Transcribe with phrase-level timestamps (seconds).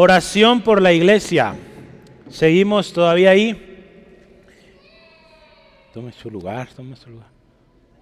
[0.00, 1.56] Oración por la iglesia.
[2.30, 4.46] Seguimos todavía ahí.
[5.92, 7.26] Tome su lugar, tome su lugar.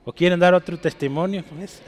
[0.04, 1.42] ¿O quieren dar otro testimonio?
[1.58, 1.82] Pues?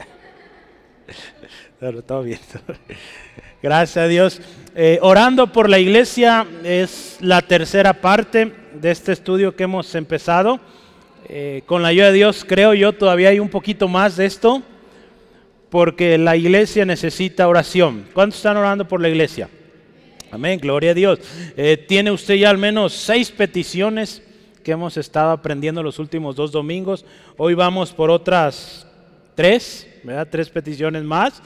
[3.61, 4.41] Gracias a Dios.
[4.73, 10.59] Eh, orando por la iglesia es la tercera parte de este estudio que hemos empezado.
[11.27, 14.63] Eh, con la ayuda de Dios creo yo todavía hay un poquito más de esto
[15.69, 18.07] porque la iglesia necesita oración.
[18.11, 19.49] ¿Cuántos están orando por la iglesia?
[20.31, 21.19] Amén, gloria a Dios.
[21.57, 24.21] Eh, ¿Tiene usted ya al menos seis peticiones
[24.63, 27.03] que hemos estado aprendiendo los últimos dos domingos?
[27.35, 28.85] Hoy vamos por otras
[29.33, 30.27] tres, ¿verdad?
[30.29, 31.41] Tres peticiones más.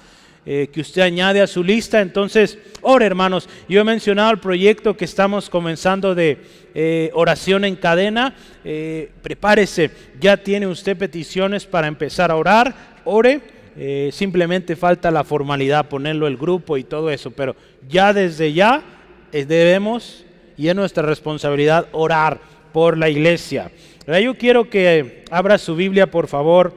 [0.45, 2.02] Eh, que usted añade a su lista.
[2.02, 3.48] Entonces, ore hermanos.
[3.70, 6.39] Yo he mencionado el proyecto que estamos comenzando de
[6.75, 8.36] eh, oración en cadena.
[9.22, 12.75] prepárese, ya tiene usted peticiones para empezar a orar.
[13.05, 13.62] Ore.
[13.76, 17.55] Eh, simplemente falta la formalidad, ponerlo el grupo y todo eso, pero
[17.90, 18.84] ya desde ya
[19.31, 20.26] eh, debemos
[20.58, 22.39] y es nuestra responsabilidad orar
[22.72, 23.72] por la iglesia.
[24.06, 26.73] Yo quiero que abra su Biblia, por favor.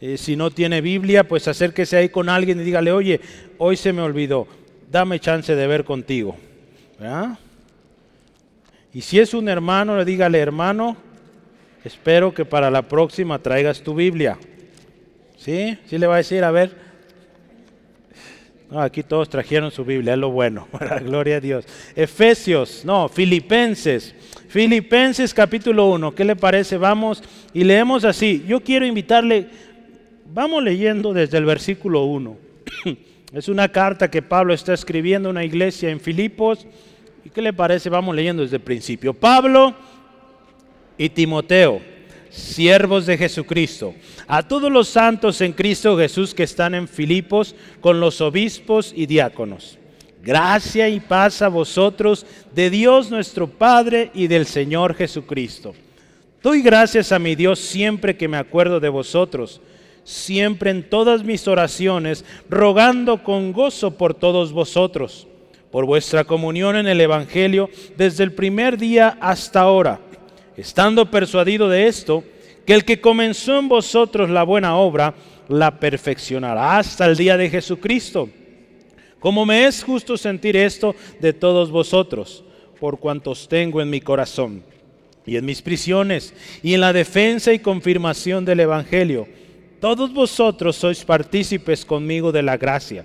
[0.00, 3.20] Eh, si no tiene Biblia, pues acérquese ahí con alguien y dígale, oye,
[3.58, 4.46] hoy se me olvidó,
[4.90, 6.36] dame chance de ver contigo.
[8.94, 10.96] Y si es un hermano, le dígale, hermano,
[11.84, 14.38] espero que para la próxima traigas tu Biblia.
[15.38, 15.78] ¿Sí?
[15.86, 16.42] ¿Sí le va a decir?
[16.42, 16.72] A ver.
[18.72, 20.66] aquí todos trajeron su Biblia, es lo bueno.
[21.02, 21.64] Gloria a Dios.
[21.94, 24.14] Efesios, no, Filipenses.
[24.48, 26.12] Filipenses capítulo 1.
[26.14, 26.76] ¿Qué le parece?
[26.76, 27.22] Vamos
[27.54, 28.44] y leemos así.
[28.48, 29.46] Yo quiero invitarle,
[30.26, 32.36] vamos leyendo desde el versículo 1.
[33.32, 36.66] es una carta que Pablo está escribiendo a una iglesia en Filipos.
[37.24, 37.88] ¿Y qué le parece?
[37.88, 39.14] Vamos leyendo desde el principio.
[39.14, 39.72] Pablo
[40.96, 41.80] y Timoteo
[42.30, 43.94] siervos de Jesucristo,
[44.26, 49.06] a todos los santos en Cristo Jesús que están en Filipos con los obispos y
[49.06, 49.78] diáconos.
[50.22, 55.74] Gracia y paz a vosotros de Dios nuestro Padre y del Señor Jesucristo.
[56.42, 59.60] Doy gracias a mi Dios siempre que me acuerdo de vosotros,
[60.04, 65.26] siempre en todas mis oraciones, rogando con gozo por todos vosotros,
[65.70, 70.00] por vuestra comunión en el Evangelio desde el primer día hasta ahora
[70.58, 72.24] estando persuadido de esto,
[72.66, 75.14] que el que comenzó en vosotros la buena obra,
[75.48, 78.28] la perfeccionará hasta el día de Jesucristo.
[79.20, 82.44] Como me es justo sentir esto de todos vosotros,
[82.78, 84.62] por cuantos tengo en mi corazón,
[85.24, 89.26] y en mis prisiones, y en la defensa y confirmación del Evangelio,
[89.80, 93.04] todos vosotros sois partícipes conmigo de la gracia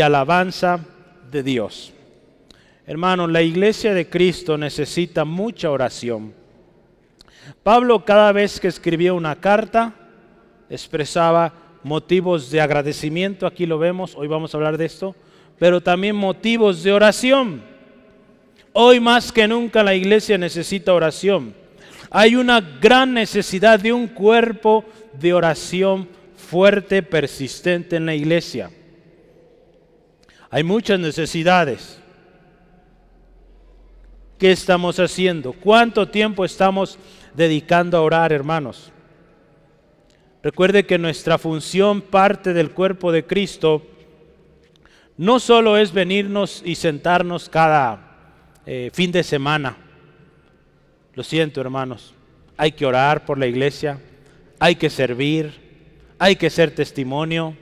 [0.00, 0.80] alabanza
[1.30, 1.92] de Dios.
[2.86, 6.32] Hermanos, la iglesia de Cristo necesita mucha oración.
[7.62, 9.94] Pablo cada vez que escribía una carta
[10.70, 15.14] expresaba motivos de agradecimiento, aquí lo vemos, hoy vamos a hablar de esto,
[15.58, 17.62] pero también motivos de oración.
[18.72, 21.54] Hoy más que nunca la iglesia necesita oración.
[22.10, 28.70] Hay una gran necesidad de un cuerpo de oración fuerte, persistente en la iglesia.
[30.50, 32.00] Hay muchas necesidades.
[34.38, 35.52] ¿Qué estamos haciendo?
[35.52, 36.98] ¿Cuánto tiempo estamos
[37.34, 38.92] dedicando a orar, hermanos?
[40.42, 43.82] Recuerde que nuestra función, parte del cuerpo de Cristo,
[45.16, 48.32] no solo es venirnos y sentarnos cada
[48.64, 49.76] eh, fin de semana.
[51.14, 52.14] Lo siento, hermanos.
[52.56, 54.00] Hay que orar por la iglesia,
[54.60, 55.52] hay que servir,
[56.18, 57.56] hay que ser testimonio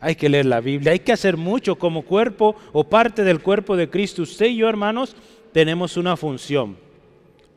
[0.00, 3.76] hay que leer la Biblia, hay que hacer mucho como cuerpo o parte del cuerpo
[3.76, 4.22] de Cristo.
[4.22, 5.16] Usted y yo, hermanos,
[5.52, 6.76] tenemos una función.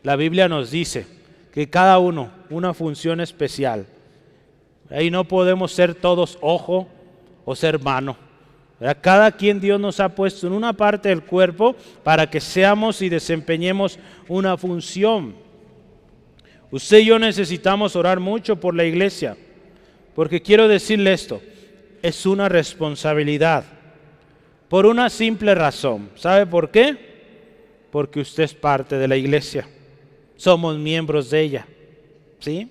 [0.03, 1.05] La Biblia nos dice
[1.53, 3.85] que cada uno una función especial.
[4.89, 6.87] Ahí no podemos ser todos ojo
[7.45, 8.17] o ser mano.
[9.01, 13.09] Cada quien Dios nos ha puesto en una parte del cuerpo para que seamos y
[13.09, 13.99] desempeñemos
[14.29, 15.35] una función.
[16.71, 19.35] Usted y yo necesitamos orar mucho por la iglesia,
[20.15, 21.41] porque quiero decirle esto,
[22.01, 23.63] es una responsabilidad.
[24.69, 26.09] Por una simple razón.
[26.15, 26.97] ¿Sabe por qué?
[27.91, 29.67] Porque usted es parte de la iglesia.
[30.35, 31.67] Somos miembros de ella.
[32.39, 32.69] ¿Sí?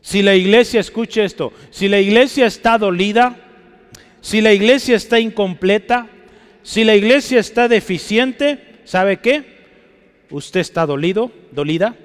[0.00, 3.36] Si la iglesia, escuche esto, si la iglesia está dolida,
[4.20, 6.08] si la iglesia está incompleta,
[6.62, 9.44] Si la iglesia está deficiente, ¿sabe qué?
[10.30, 11.96] Usted está dolido, dolida.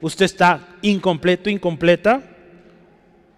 [0.00, 2.22] Usted está incompleto, incompleta.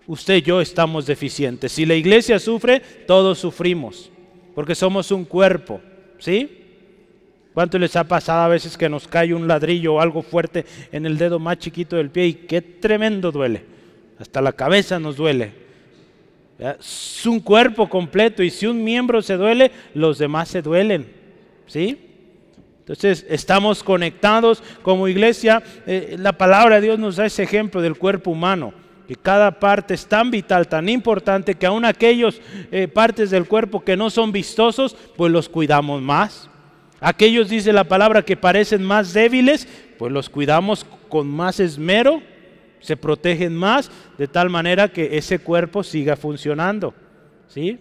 [0.06, 1.72] Usted y yo estamos deficientes.
[1.72, 4.10] Si la iglesia sufre, todos sufrimos,
[4.54, 5.80] porque somos un cuerpo,
[6.18, 6.58] ¿sí?
[7.54, 11.04] ¿Cuánto les ha pasado a veces que nos cae un ladrillo o algo fuerte en
[11.04, 13.64] el dedo más chiquito del pie y qué tremendo duele?
[14.18, 15.52] Hasta la cabeza nos duele.
[16.58, 21.12] Es un cuerpo completo y si un miembro se duele, los demás se duelen.
[21.66, 21.98] ¿Sí?
[22.80, 25.62] Entonces estamos conectados como iglesia.
[25.86, 28.72] Eh, la palabra de Dios nos da ese ejemplo del cuerpo humano.
[29.12, 33.84] Que cada parte es tan vital, tan importante que aún aquellos eh, partes del cuerpo
[33.84, 36.48] que no son vistosos, pues los cuidamos más.
[36.98, 39.68] Aquellos, dice la palabra, que parecen más débiles,
[39.98, 42.22] pues los cuidamos con más esmero,
[42.80, 46.94] se protegen más, de tal manera que ese cuerpo siga funcionando.
[47.48, 47.78] ¿Sí?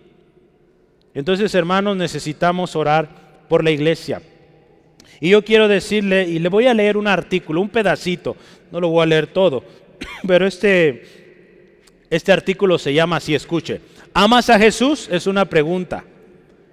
[1.13, 3.07] Entonces, hermanos, necesitamos orar
[3.47, 4.21] por la iglesia.
[5.21, 8.35] Y yo quiero decirle, y le voy a leer un artículo, un pedacito,
[8.69, 9.63] no lo voy a leer todo,
[10.27, 11.20] pero este,
[12.11, 13.81] este artículo se llama así, escuche,
[14.13, 15.07] ¿amas a Jesús?
[15.09, 16.03] Es una pregunta.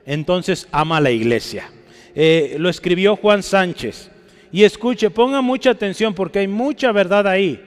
[0.04, 1.70] Entonces, ama a la iglesia.
[2.14, 4.10] Eh, lo escribió Juan Sánchez.
[4.50, 7.62] Y escuche, ponga mucha atención porque hay mucha verdad ahí.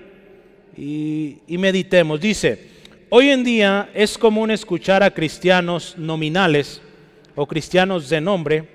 [0.78, 2.20] Y, y meditemos.
[2.20, 2.68] Dice,
[3.10, 6.82] hoy en día es común escuchar a cristianos nominales
[7.36, 8.68] o cristianos de nombre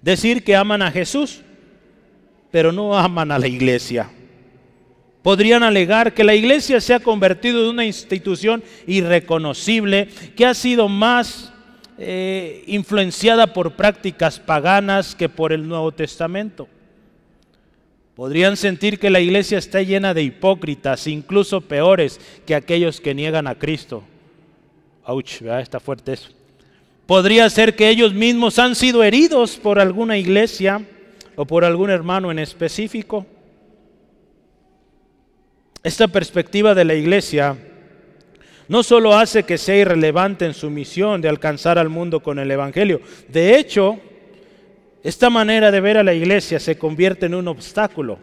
[0.00, 1.42] decir que aman a Jesús,
[2.50, 4.10] pero no aman a la iglesia.
[5.24, 10.86] Podrían alegar que la iglesia se ha convertido en una institución irreconocible, que ha sido
[10.86, 11.50] más
[11.96, 16.68] eh, influenciada por prácticas paganas que por el Nuevo Testamento.
[18.14, 23.46] Podrían sentir que la iglesia está llena de hipócritas, incluso peores que aquellos que niegan
[23.46, 24.04] a Cristo.
[25.06, 26.28] Ouch, está fuerte eso.
[27.06, 30.82] Podría ser que ellos mismos han sido heridos por alguna iglesia
[31.34, 33.24] o por algún hermano en específico.
[35.84, 37.58] Esta perspectiva de la iglesia
[38.68, 42.50] no solo hace que sea irrelevante en su misión de alcanzar al mundo con el
[42.50, 44.00] Evangelio, de hecho,
[45.02, 48.18] esta manera de ver a la iglesia se convierte en un obstáculo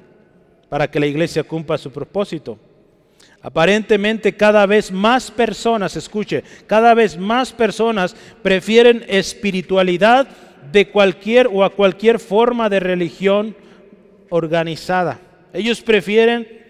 [0.69, 2.58] para que la iglesia cumpla su propósito.
[3.44, 10.28] Aparentemente cada vez más personas, escuche, cada vez más personas prefieren espiritualidad
[10.72, 13.56] de cualquier o a cualquier forma de religión
[14.30, 15.19] organizada.
[15.54, 16.62] Ellos prefieren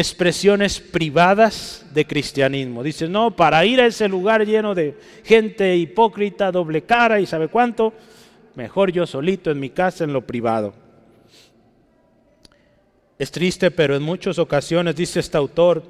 [0.00, 2.82] expresiones privadas de cristianismo.
[2.82, 7.48] Dice, no, para ir a ese lugar lleno de gente hipócrita, doble cara y sabe
[7.48, 7.92] cuánto,
[8.54, 10.74] mejor yo solito en mi casa en lo privado.
[13.18, 15.82] Es triste, pero en muchas ocasiones, dice este autor,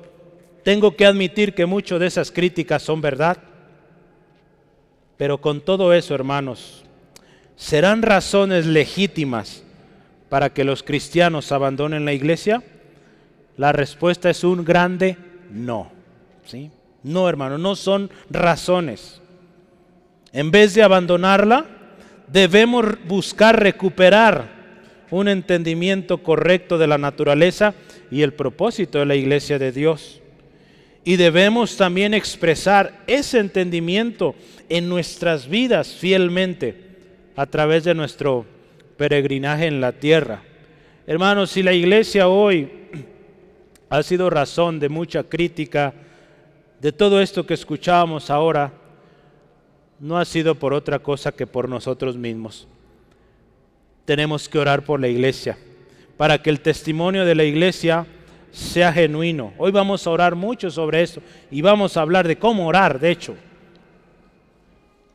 [0.64, 3.38] tengo que admitir que muchas de esas críticas son verdad.
[5.16, 6.84] Pero con todo eso, hermanos,
[7.54, 9.62] ¿serán razones legítimas
[10.28, 12.62] para que los cristianos abandonen la iglesia?
[13.60, 15.18] La respuesta es un grande
[15.52, 15.92] no.
[16.46, 16.70] ¿sí?
[17.02, 19.20] No, hermano, no son razones.
[20.32, 21.66] En vez de abandonarla,
[22.26, 24.48] debemos buscar recuperar
[25.10, 27.74] un entendimiento correcto de la naturaleza
[28.10, 30.22] y el propósito de la iglesia de Dios.
[31.04, 34.34] Y debemos también expresar ese entendimiento
[34.70, 36.96] en nuestras vidas fielmente
[37.36, 38.46] a través de nuestro
[38.96, 40.44] peregrinaje en la tierra.
[41.06, 42.79] Hermanos, si la iglesia hoy
[43.90, 45.92] ha sido razón de mucha crítica
[46.80, 48.72] de todo esto que escuchábamos ahora,
[49.98, 52.68] no ha sido por otra cosa que por nosotros mismos.
[54.04, 55.58] Tenemos que orar por la iglesia,
[56.16, 58.06] para que el testimonio de la iglesia
[58.52, 59.52] sea genuino.
[59.58, 61.20] Hoy vamos a orar mucho sobre eso
[61.50, 63.34] y vamos a hablar de cómo orar, de hecho,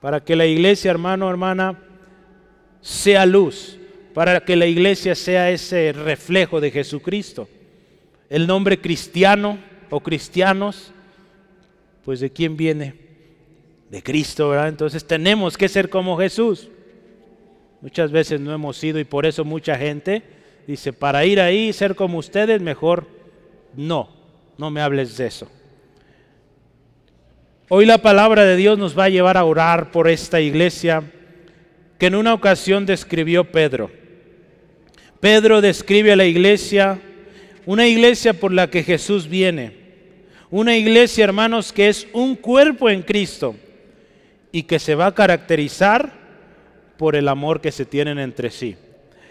[0.01, 1.79] para que la iglesia, hermano, hermana,
[2.81, 3.79] sea luz,
[4.13, 7.47] para que la iglesia sea ese reflejo de Jesucristo
[8.29, 9.57] el nombre cristiano
[9.89, 10.91] o cristianos,
[12.03, 12.95] pues de quién viene?
[13.89, 14.69] De Cristo, ¿verdad?
[14.69, 16.69] Entonces tenemos que ser como Jesús.
[17.81, 20.23] Muchas veces no hemos sido y por eso mucha gente
[20.67, 23.07] dice, para ir ahí y ser como ustedes, mejor
[23.75, 24.09] no,
[24.57, 25.49] no me hables de eso.
[27.69, 31.03] Hoy la palabra de Dios nos va a llevar a orar por esta iglesia
[31.97, 33.91] que en una ocasión describió Pedro.
[35.19, 36.99] Pedro describe a la iglesia
[37.65, 39.85] una iglesia por la que Jesús viene.
[40.49, 43.55] Una iglesia, hermanos, que es un cuerpo en Cristo
[44.51, 46.13] y que se va a caracterizar
[46.97, 48.75] por el amor que se tienen entre sí.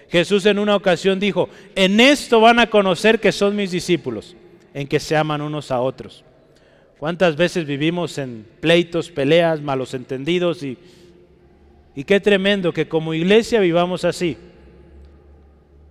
[0.09, 4.37] Jesús en una ocasión dijo, en esto van a conocer que son mis discípulos,
[4.75, 6.25] en que se aman unos a otros.
[6.99, 10.79] ¿Cuántas veces vivimos en pleitos, peleas, malos entendidos y
[11.97, 14.37] Y qué tremendo que como iglesia vivamos así.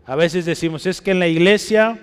[0.06, 1.98] A veces decimos, es que en la iglesia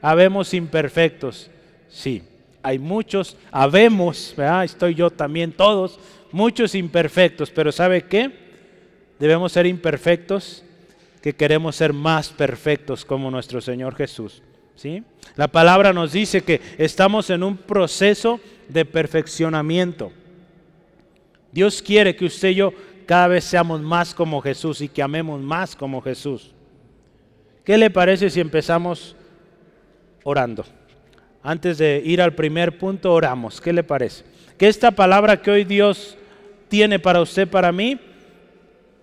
[0.00, 1.50] habemos imperfectos.
[1.88, 2.22] Sí,
[2.62, 5.98] hay muchos, habemos, estoy yo también, todos,
[6.32, 8.30] muchos imperfectos, pero ¿sabe qué?
[9.18, 10.64] Debemos ser imperfectos
[11.20, 14.42] que queremos ser más perfectos como nuestro Señor Jesús.
[14.74, 15.02] ¿sí?
[15.36, 20.12] La palabra nos dice que estamos en un proceso de perfeccionamiento.
[21.52, 22.72] Dios quiere que usted y yo
[23.06, 26.52] cada vez seamos más como Jesús y que amemos más como Jesús.
[27.64, 29.16] ¿Qué le parece si empezamos
[30.24, 30.64] orando?
[31.42, 33.60] Antes de ir al primer punto, oramos.
[33.60, 34.24] ¿Qué le parece?
[34.58, 36.16] Que esta palabra que hoy Dios
[36.68, 37.98] tiene para usted, para mí,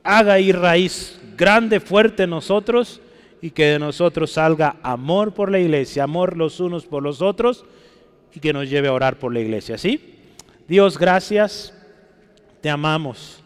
[0.04, 3.02] haga ir raíz grande, fuerte en nosotros
[3.42, 7.66] y que de nosotros salga amor por la iglesia, amor los unos por los otros
[8.34, 9.78] y que nos lleve a orar por la iglesia.
[9.78, 10.16] ¿Sí?
[10.68, 11.74] Dios, gracias.
[12.62, 13.44] Te amamos.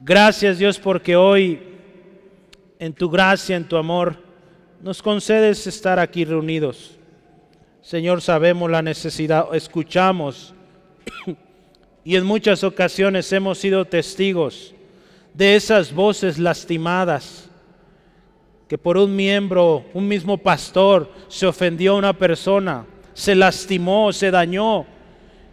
[0.00, 1.60] Gracias Dios porque hoy
[2.78, 4.16] en tu gracia, en tu amor,
[4.84, 6.98] nos concedes estar aquí reunidos.
[7.80, 10.52] Señor, sabemos la necesidad, escuchamos
[12.04, 14.74] y en muchas ocasiones hemos sido testigos
[15.32, 17.48] de esas voces lastimadas
[18.68, 24.30] que por un miembro, un mismo pastor, se ofendió a una persona, se lastimó, se
[24.30, 24.84] dañó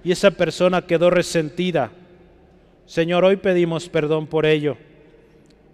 [0.04, 1.90] y esa persona quedó resentida.
[2.86, 4.76] Señor, hoy pedimos perdón por ello.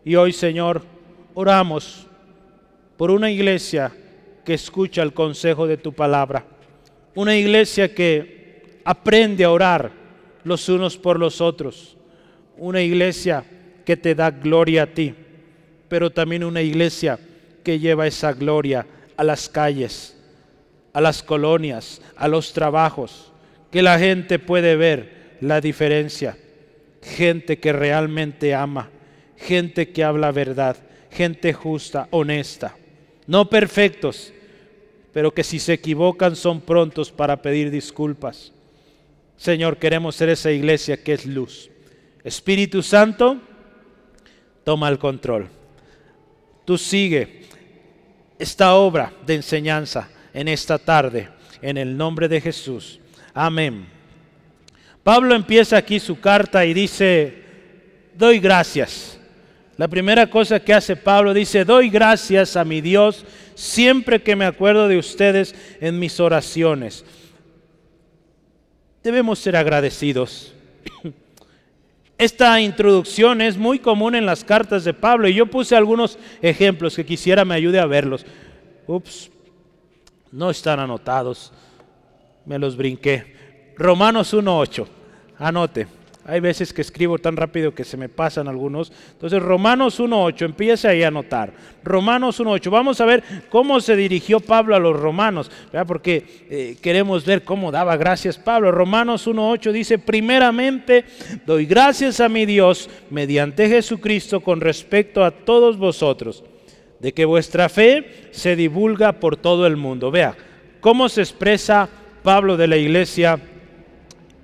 [0.05, 0.83] Y hoy, Señor,
[1.33, 2.06] oramos
[2.97, 3.91] por una iglesia
[4.43, 6.45] que escucha el consejo de tu palabra.
[7.15, 9.91] Una iglesia que aprende a orar
[10.43, 11.95] los unos por los otros.
[12.57, 13.43] Una iglesia
[13.85, 15.13] que te da gloria a ti,
[15.87, 17.19] pero también una iglesia
[17.63, 18.85] que lleva esa gloria
[19.15, 20.17] a las calles,
[20.93, 23.31] a las colonias, a los trabajos,
[23.71, 26.37] que la gente puede ver la diferencia.
[27.03, 28.89] Gente que realmente ama,
[29.37, 30.77] gente que habla verdad,
[31.11, 32.75] gente justa, honesta,
[33.27, 34.33] no perfectos,
[35.13, 38.53] pero que si se equivocan son prontos para pedir disculpas.
[39.35, 41.69] Señor, queremos ser esa iglesia que es luz.
[42.23, 43.39] Espíritu Santo,
[44.63, 45.49] toma el control.
[46.65, 47.41] Tú sigue
[48.39, 51.29] esta obra de enseñanza en esta tarde,
[51.61, 52.99] en el nombre de Jesús.
[53.33, 53.87] Amén.
[55.03, 57.43] Pablo empieza aquí su carta y dice,
[58.15, 59.16] doy gracias
[59.77, 64.45] la primera cosa que hace Pablo dice, doy gracias a mi Dios siempre que me
[64.45, 67.05] acuerdo de ustedes en mis oraciones.
[69.03, 70.53] Debemos ser agradecidos.
[72.17, 76.95] Esta introducción es muy común en las cartas de Pablo y yo puse algunos ejemplos
[76.95, 78.25] que quisiera me ayude a verlos.
[78.87, 79.29] Ups,
[80.31, 81.53] no están anotados,
[82.45, 83.35] me los brinqué.
[83.77, 84.87] Romanos 1.8,
[85.37, 85.96] anote.
[86.27, 88.91] Hay veces que escribo tan rápido que se me pasan algunos.
[89.13, 91.53] Entonces, Romanos 1.8, empieza ahí a anotar.
[91.85, 92.69] Romanos 1.8.
[92.69, 95.49] Vamos a ver cómo se dirigió Pablo a los romanos,
[95.87, 98.73] porque eh, queremos ver cómo daba gracias Pablo.
[98.73, 101.05] Romanos 1.8 dice, primeramente,
[101.45, 106.43] doy gracias a mi Dios mediante Jesucristo con respecto a todos vosotros,
[106.99, 110.11] de que vuestra fe se divulga por todo el mundo.
[110.11, 110.35] Vea,
[110.81, 111.87] cómo se expresa
[112.21, 113.39] Pablo de la iglesia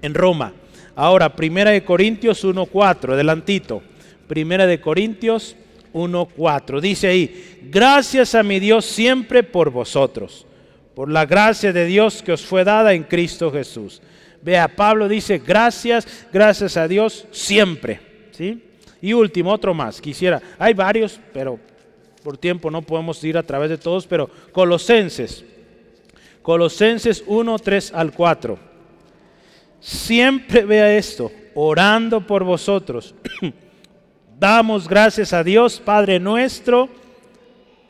[0.02, 0.54] en Roma.
[0.96, 3.82] Ahora, Primera de Corintios 1.4, adelantito.
[4.28, 5.56] Primera de Corintios
[5.94, 6.80] 1.4.
[6.80, 10.46] Dice ahí, gracias a mi Dios siempre por vosotros,
[10.96, 14.02] por la gracia de Dios que os fue dada en Cristo Jesús.
[14.42, 18.00] Vea, Pablo dice, gracias, gracias a Dios siempre.
[18.32, 18.62] ¿sí?
[19.02, 20.02] Y último, otro más.
[20.02, 21.60] Quisiera, hay varios, pero
[22.24, 25.44] por tiempo no podemos ir a través de todos, pero Colosenses.
[26.42, 28.73] Colosenses 1, 3 al 4.
[29.84, 33.14] Siempre vea esto, orando por vosotros.
[34.40, 36.88] Damos gracias a Dios, Padre nuestro,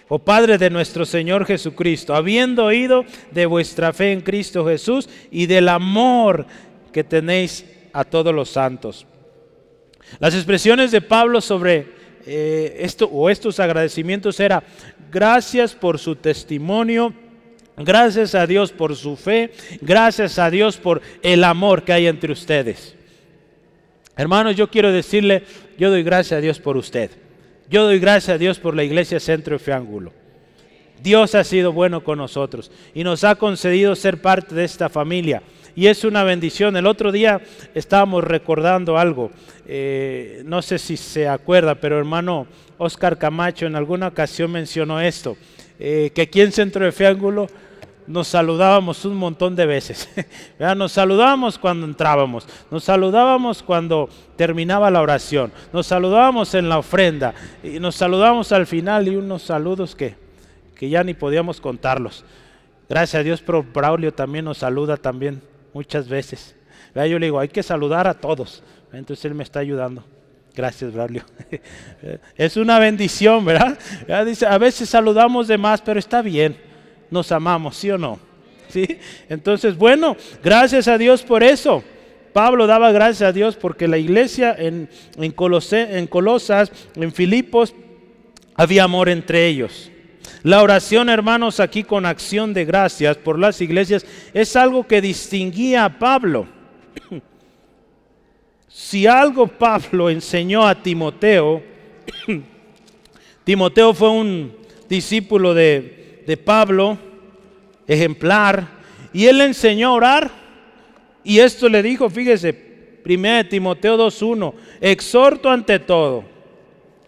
[0.08, 5.46] o Padre de nuestro Señor Jesucristo, habiendo oído de vuestra fe en Cristo Jesús y
[5.46, 6.48] del amor
[6.92, 9.06] que tenéis a todos los santos.
[10.20, 11.90] Las expresiones de Pablo sobre
[12.26, 14.64] eh, esto o estos agradecimientos era
[15.12, 17.14] gracias por su testimonio
[17.78, 19.52] Gracias a Dios por su fe,
[19.82, 22.96] gracias a Dios por el amor que hay entre ustedes.
[24.16, 25.44] Hermanos, yo quiero decirle,
[25.78, 27.10] yo doy gracias a Dios por usted.
[27.70, 30.12] Yo doy gracias a Dios por la iglesia Centro de Ángulo.
[31.02, 35.42] Dios ha sido bueno con nosotros y nos ha concedido ser parte de esta familia.
[35.76, 36.78] Y es una bendición.
[36.78, 37.42] El otro día
[37.74, 39.32] estábamos recordando algo.
[39.66, 42.46] Eh, no sé si se acuerda, pero hermano
[42.78, 45.36] Oscar Camacho en alguna ocasión mencionó esto.
[45.80, 47.48] Eh, que aquí en Centro de Fiángulo
[48.06, 50.10] nos saludábamos un montón de veces.
[50.60, 57.34] Nos saludábamos cuando entrábamos, nos saludábamos cuando terminaba la oración, nos saludábamos en la ofrenda
[57.64, 60.16] y nos saludábamos al final y unos saludos que,
[60.76, 62.26] que ya ni podíamos contarlos.
[62.90, 65.42] Gracias a Dios, pero Braulio también nos saluda también
[65.74, 66.56] muchas veces.
[66.96, 68.64] Yo le digo, hay que saludar a todos.
[68.92, 70.04] Entonces él me está ayudando.
[70.56, 71.24] Gracias, Braulio.
[72.38, 73.78] Es una bendición, ¿verdad?
[74.26, 76.56] Dice, a veces saludamos de más, pero está bien.
[77.10, 78.20] Nos amamos, ¿sí o no?
[78.70, 79.00] ¿Sí?
[79.30, 81.84] Entonces, bueno, gracias a Dios por eso.
[82.34, 87.76] Pablo daba gracias a Dios porque la iglesia en, en, en Colosas, en Filipos,
[88.56, 89.92] había amor entre ellos.
[90.42, 95.86] La oración, hermanos, aquí con acción de gracias por las iglesias es algo que distinguía
[95.86, 96.48] a Pablo.
[98.74, 101.62] Si algo Pablo enseñó a Timoteo,
[103.44, 104.52] Timoteo fue un
[104.90, 106.98] discípulo de, de Pablo,
[107.88, 108.68] ejemplar,
[109.14, 110.32] y él le enseñó a orar.
[111.24, 116.26] Y esto le dijo, fíjese, 1 Timoteo 2.1, exhorto ante todo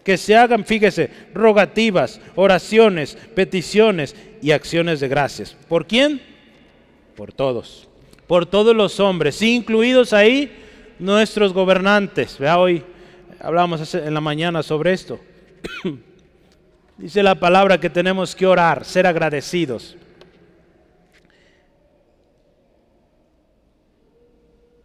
[0.03, 5.57] que se hagan, fíjese, rogativas, oraciones, peticiones y acciones de gracias.
[5.67, 6.21] ¿Por quién?
[7.15, 7.87] Por todos,
[8.27, 10.51] por todos los hombres, incluidos ahí
[10.99, 12.37] nuestros gobernantes.
[12.37, 12.83] Vea, hoy
[13.39, 15.19] hablamos en la mañana sobre esto.
[16.97, 19.97] Dice la palabra que tenemos que orar, ser agradecidos.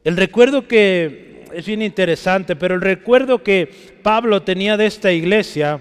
[0.03, 3.71] El recuerdo que es bien interesante, pero el recuerdo que
[4.03, 5.81] Pablo tenía de esta iglesia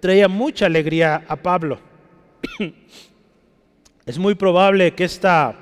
[0.00, 1.78] traía mucha alegría a Pablo.
[4.06, 5.54] es muy probable que esta,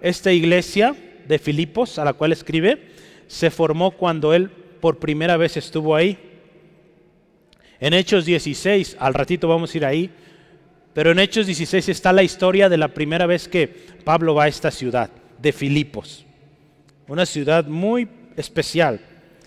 [0.00, 0.94] esta iglesia
[1.26, 2.95] de Filipos, a la cual escribe,
[3.26, 6.18] se formó cuando él por primera vez estuvo ahí.
[7.80, 10.10] En Hechos 16, al ratito vamos a ir ahí,
[10.94, 13.68] pero en Hechos 16 está la historia de la primera vez que
[14.04, 16.24] Pablo va a esta ciudad, de Filipos.
[17.08, 19.00] Una ciudad muy especial.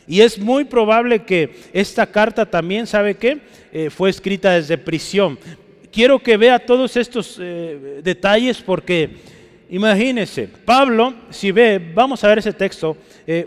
[0.08, 3.40] Y es muy probable que esta carta también, ¿sabe qué?
[3.72, 5.38] Eh, fue escrita desde prisión.
[5.92, 9.18] Quiero que vea todos estos eh, detalles porque
[9.70, 12.98] imagínense, Pablo, si ve, vamos a ver ese texto,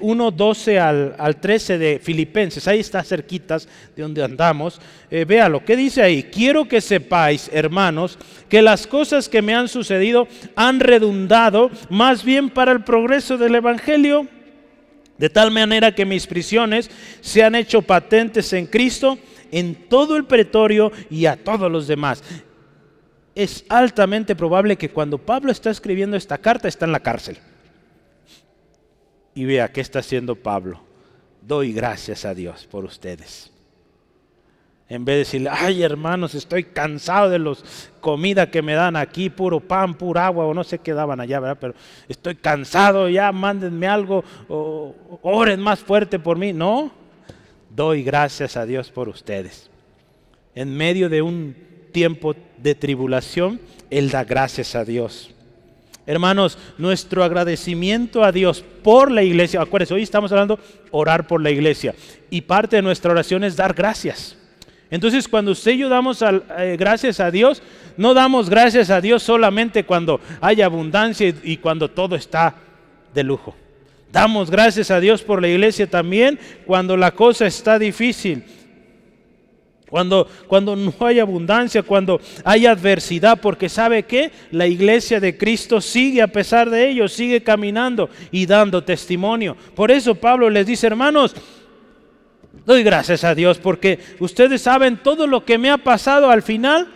[0.01, 4.81] 1, eh, 12 al, al, 13 de Filipenses, ahí está cerquitas de donde andamos,
[5.11, 6.23] véalo, ¿qué dice ahí?
[6.25, 12.51] Quiero que sepáis, hermanos, que las cosas que me han sucedido han redundado más bien
[12.51, 14.29] para el progreso del Evangelio
[15.23, 19.19] de tal manera que mis prisiones se han hecho patentes en Cristo
[19.53, 22.25] en todo el pretorio y a todos los demás.
[23.35, 27.39] Es altamente probable que cuando Pablo está escribiendo esta carta está en la cárcel.
[29.35, 30.81] Y vea qué está haciendo Pablo.
[31.41, 33.51] Doy gracias a Dios por ustedes.
[34.89, 37.65] En vez de decirle, ay hermanos, estoy cansado de los
[38.03, 41.41] comida que me dan aquí, puro pan, pura agua, o no sé qué daban allá,
[41.41, 41.57] ¿verdad?
[41.59, 41.75] Pero
[42.09, 46.53] estoy cansado, ya mándenme algo, o oren más fuerte por mí.
[46.53, 46.93] No,
[47.71, 49.71] doy gracias a Dios por ustedes.
[50.55, 55.31] En medio de un tiempo de tribulación, Él da gracias a Dios.
[56.05, 60.59] Hermanos, nuestro agradecimiento a Dios por la iglesia, acuérdense, hoy estamos hablando
[60.91, 61.95] orar por la iglesia,
[62.29, 64.37] y parte de nuestra oración es dar gracias.
[64.93, 67.63] Entonces cuando usted y yo damos eh, gracias a Dios,
[67.97, 72.57] no damos gracias a Dios solamente cuando hay abundancia y, cuando todo está
[73.15, 73.55] de lujo.
[74.13, 78.45] Damos gracias a Dios por la iglesia también cuando la cosa está difícil.
[79.93, 85.83] Cuando, cuando no hay abundancia, cuando hay adversidad, porque sabe que la iglesia de Cristo
[85.83, 89.55] sigue a pesar de ello, sigue caminando y dando testimonio.
[89.75, 91.35] Por eso Pablo les dice, hermanos,
[92.65, 96.89] Doy gracias a Dios porque ustedes saben todo lo que me ha pasado al final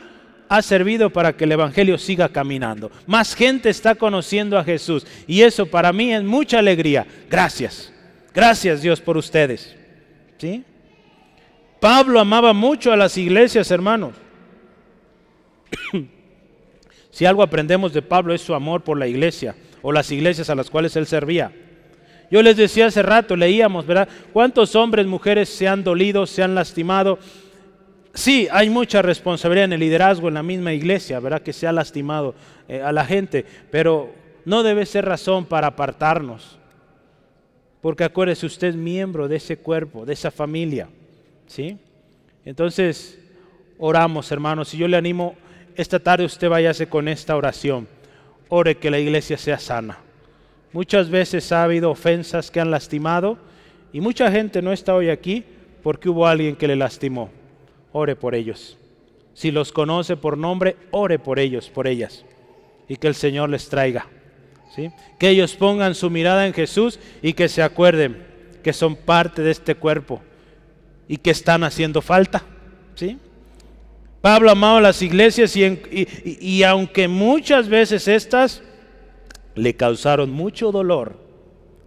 [0.48, 2.90] ha servido para que el Evangelio siga caminando.
[3.06, 7.06] Más gente está conociendo a Jesús y eso para mí es mucha alegría.
[7.28, 7.92] Gracias.
[8.32, 9.76] Gracias Dios por ustedes.
[10.38, 10.64] ¿Sí?
[11.86, 14.14] Pablo amaba mucho a las iglesias, hermanos.
[17.10, 20.56] si algo aprendemos de Pablo es su amor por la iglesia o las iglesias a
[20.56, 21.52] las cuales él servía.
[22.28, 24.08] Yo les decía hace rato, leíamos, ¿verdad?
[24.32, 27.20] ¿Cuántos hombres, mujeres se han dolido, se han lastimado?
[28.14, 31.42] Sí, hay mucha responsabilidad en el liderazgo en la misma iglesia, ¿verdad?
[31.42, 32.34] Que se ha lastimado
[32.66, 34.12] eh, a la gente, pero
[34.44, 36.58] no debe ser razón para apartarnos.
[37.80, 40.88] Porque acuérdese, usted miembro de ese cuerpo, de esa familia,
[41.46, 41.78] ¿sí?
[42.44, 43.18] Entonces,
[43.78, 45.36] oramos, hermanos, y yo le animo,
[45.74, 47.88] esta tarde usted váyase con esta oración.
[48.48, 49.98] Ore que la iglesia sea sana.
[50.72, 53.38] Muchas veces ha habido ofensas que han lastimado
[53.92, 55.44] y mucha gente no está hoy aquí
[55.82, 57.30] porque hubo alguien que le lastimó.
[57.92, 58.78] Ore por ellos.
[59.34, 62.24] Si los conoce por nombre, ore por ellos, por ellas.
[62.88, 64.06] y que el Señor les traiga.
[64.74, 64.90] ¿sí?
[65.18, 68.24] Que ellos pongan su mirada en Jesús y que se acuerden
[68.62, 70.22] que son parte de este cuerpo
[71.08, 72.42] y que están haciendo falta.
[72.94, 73.18] ¿sí?
[74.20, 76.08] Pablo amaba las iglesias y,
[76.40, 78.62] y aunque muchas veces estas
[79.54, 81.18] le causaron mucho dolor,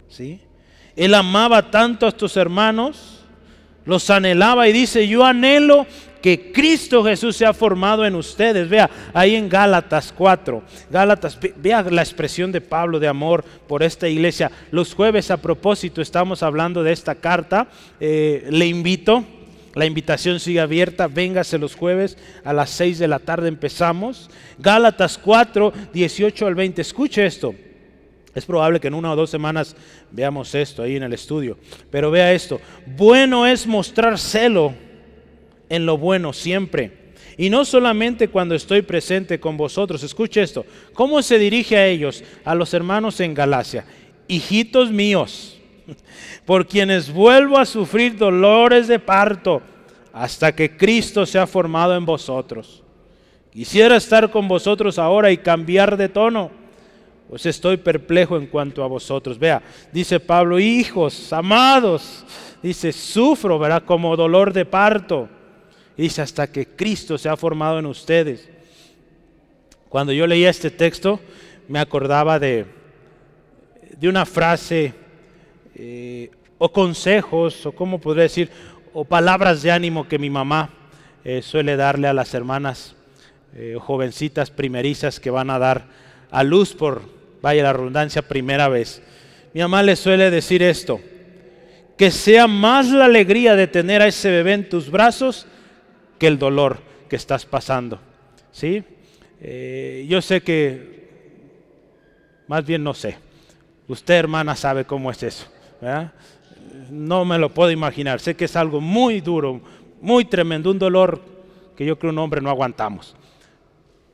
[0.08, 0.40] ¿sí?
[0.96, 3.24] Él amaba tanto a estos hermanos,
[3.84, 5.86] los anhelaba y dice, yo anhelo
[6.20, 8.68] que Cristo Jesús se ha formado en ustedes.
[8.68, 14.08] Vea, ahí en Gálatas 4, Gálatas, vea la expresión de Pablo de amor por esta
[14.08, 14.50] iglesia.
[14.70, 17.68] Los jueves a propósito estamos hablando de esta carta.
[17.98, 19.24] Eh, le invito,
[19.74, 24.30] la invitación sigue abierta, véngase los jueves a las 6 de la tarde empezamos.
[24.58, 27.54] Gálatas 4, 18 al 20, escuche esto.
[28.34, 29.74] Es probable que en una o dos semanas
[30.12, 31.58] veamos esto ahí en el estudio.
[31.90, 32.60] Pero vea esto.
[32.86, 34.72] Bueno es mostrar celo
[35.70, 37.00] en lo bueno siempre.
[37.38, 40.02] Y no solamente cuando estoy presente con vosotros.
[40.02, 40.66] Escuche esto.
[40.92, 42.22] ¿Cómo se dirige a ellos?
[42.44, 43.86] A los hermanos en Galacia.
[44.28, 45.58] Hijitos míos,
[46.44, 49.62] por quienes vuelvo a sufrir dolores de parto
[50.12, 52.82] hasta que Cristo se ha formado en vosotros.
[53.50, 56.50] Quisiera estar con vosotros ahora y cambiar de tono,
[57.28, 59.38] pues estoy perplejo en cuanto a vosotros.
[59.38, 62.24] Vea, dice Pablo, hijos, amados,
[62.62, 65.28] dice, sufro, verá, como dolor de parto
[66.00, 68.48] Dice, hasta que Cristo se ha formado en ustedes.
[69.90, 71.20] Cuando yo leía este texto,
[71.68, 72.64] me acordaba de,
[73.98, 74.94] de una frase
[75.74, 78.48] eh, o consejos, o cómo podría decir,
[78.94, 80.70] o palabras de ánimo que mi mamá
[81.22, 82.96] eh, suele darle a las hermanas
[83.54, 85.84] eh, jovencitas primerizas que van a dar
[86.30, 87.02] a luz por,
[87.42, 89.02] vaya la redundancia, primera vez.
[89.52, 90.98] Mi mamá le suele decir esto,
[91.98, 95.46] que sea más la alegría de tener a ese bebé en tus brazos
[96.20, 96.78] que el dolor
[97.08, 97.98] que estás pasando.
[98.52, 98.84] ¿sí?
[99.40, 101.48] Eh, yo sé que,
[102.46, 103.16] más bien no sé,
[103.88, 105.46] usted hermana sabe cómo es eso.
[106.90, 109.60] No me lo puedo imaginar, sé que es algo muy duro,
[110.00, 111.22] muy tremendo, un dolor
[111.74, 113.16] que yo creo un hombre no aguantamos.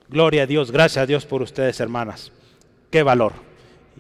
[0.09, 2.31] Gloria a Dios, gracias a Dios por ustedes hermanas.
[2.91, 3.33] Qué valor.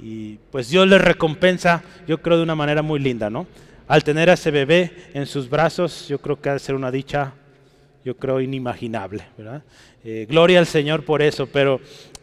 [0.01, 3.49] Y pues Dios les recompensa, yo creo de una manera muy linda, ¿no?
[3.89, 6.93] Al tener a ese bebé en sus brazos, yo creo que ha de ser una
[6.93, 7.35] dicha
[8.07, 9.25] yo creo, inimaginable.
[10.05, 11.81] Eh, gloria al Señor por eso, pero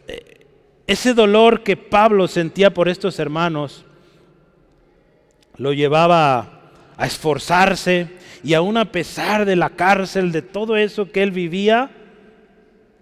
[0.08, 0.46] eh,
[0.86, 3.84] ese dolor que Pablo sentía por estos hermanos
[5.58, 8.08] lo llevaba a esforzarse
[8.42, 11.90] y aún a pesar de la cárcel, de todo eso que él vivía,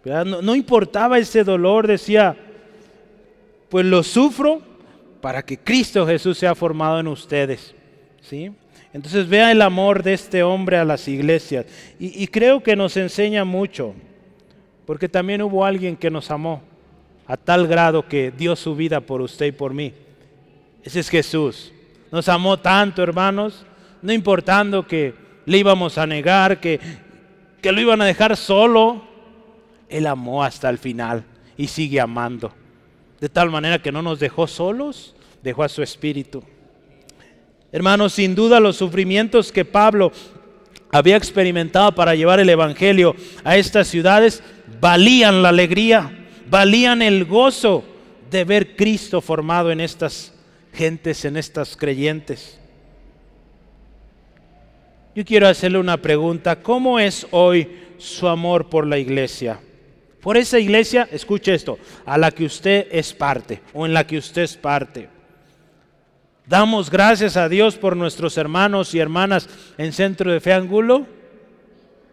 [0.05, 2.37] no, no importaba ese dolor, decía,
[3.69, 4.61] pues lo sufro
[5.21, 7.77] para que Cristo Jesús sea formado en ustedes.
[8.23, 8.51] ¿Sí?
[8.93, 11.67] Entonces vea el amor de este hombre a las iglesias.
[11.99, 13.95] Y, creo que nos enseña mucho,
[14.87, 16.63] porque también hubo alguien que nos amó
[17.27, 19.95] a tal grado que dio su vida por usted y por mí.
[20.83, 21.73] Ese es Jesús.
[22.11, 23.65] Nos amó tanto, hermanos,
[24.03, 25.15] no importando que
[25.47, 26.79] le íbamos a negar, que,
[27.63, 29.03] que lo iban a dejar solo.
[29.89, 31.25] Él amó hasta el final
[31.57, 32.53] y sigue amando.
[33.21, 36.43] De tal manera que no nos dejó solos, dejó a su espíritu.
[37.73, 40.13] Hermanos, sin duda los sufrimientos que Pablo
[40.91, 44.43] había experimentado para llevar el Evangelio a estas ciudades
[44.83, 46.11] valían la alegría,
[46.51, 47.85] valían el gozo
[48.31, 50.35] de ver Cristo formado en estas
[50.73, 52.59] gentes, en estas creyentes.
[55.15, 56.61] Yo quiero hacerle una pregunta.
[56.63, 59.61] ¿Cómo es hoy su amor por la iglesia?
[60.21, 64.19] Por esa iglesia, escuche esto, a la que usted es parte o en la que
[64.19, 65.09] usted es parte.
[66.47, 71.07] ¿Damos gracias a Dios por nuestros hermanos y hermanas en Centro de Fe Angulo?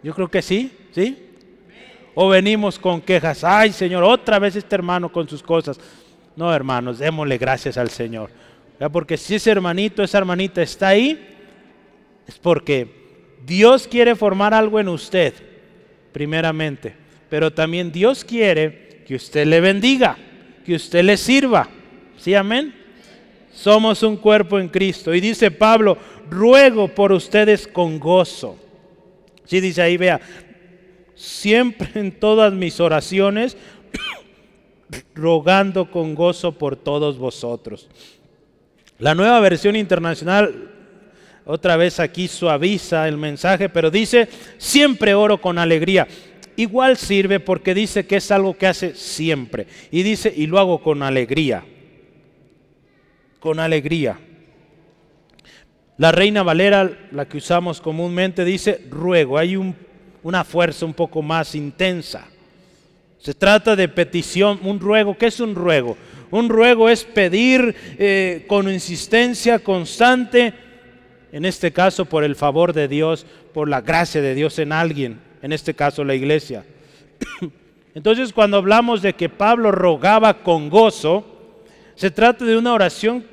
[0.03, 1.17] Yo creo que sí, ¿sí?
[2.13, 5.79] O venimos con quejas, ay Señor, otra vez este hermano con sus cosas.
[6.35, 8.29] No, hermanos, démosle gracias al Señor.
[8.91, 11.27] Porque si ese hermanito, esa hermanita está ahí,
[12.27, 15.33] es porque Dios quiere formar algo en usted,
[16.13, 16.95] primeramente.
[17.29, 20.17] Pero también Dios quiere que usted le bendiga,
[20.65, 21.67] que usted le sirva.
[22.17, 22.78] ¿Sí, amén?
[23.61, 25.13] Somos un cuerpo en Cristo.
[25.13, 25.97] Y dice Pablo,
[26.29, 28.55] ruego por ustedes con gozo.
[29.43, 30.21] Sí, dice ahí, vea,
[31.13, 33.57] siempre en todas mis oraciones,
[35.13, 37.89] rogando con gozo por todos vosotros.
[38.97, 40.71] La nueva versión internacional,
[41.45, 46.07] otra vez aquí suaviza el mensaje, pero dice, siempre oro con alegría.
[46.55, 49.67] Igual sirve porque dice que es algo que hace siempre.
[49.91, 51.65] Y dice, y lo hago con alegría
[53.39, 54.19] con alegría.
[55.97, 59.37] La Reina Valera, la que usamos comúnmente, dice ruego.
[59.37, 59.57] Hay
[60.23, 62.25] una fuerza un poco más intensa.
[63.19, 65.17] Se trata de petición, un ruego.
[65.17, 65.97] ¿Qué es un ruego?
[66.31, 70.53] Un ruego es pedir eh, con insistencia constante,
[71.31, 75.19] en este caso por el favor de Dios, por la gracia de Dios en alguien,
[75.41, 76.63] en este caso la iglesia.
[77.95, 81.28] Entonces cuando hablamos de que Pablo rogaba con gozo,
[81.99, 83.25] se trata de una oración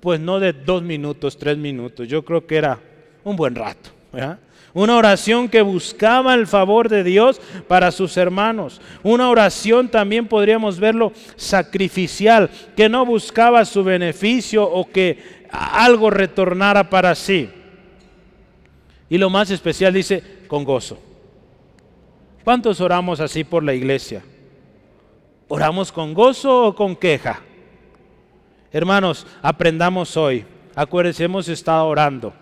[0.00, 2.80] pues no de dos minutos, tres minutos, yo creo que era
[3.22, 3.90] un buen rato.
[4.72, 8.80] Una oración que buscaba el favor de Dios para sus hermanos.
[9.02, 15.18] Una oración también podríamos verlo sacrificial, que no buscaba su beneficio o que
[15.50, 17.50] algo retornara para sí.
[19.10, 20.98] Y lo más especial dice, con gozo.
[22.44, 24.22] ¿Cuántos oramos así por la iglesia?
[25.48, 27.42] ¿Oramos con gozo o con queja?
[28.72, 30.44] Hermanos, aprendamos hoy.
[30.74, 32.32] Acuérdense, hemos estado orando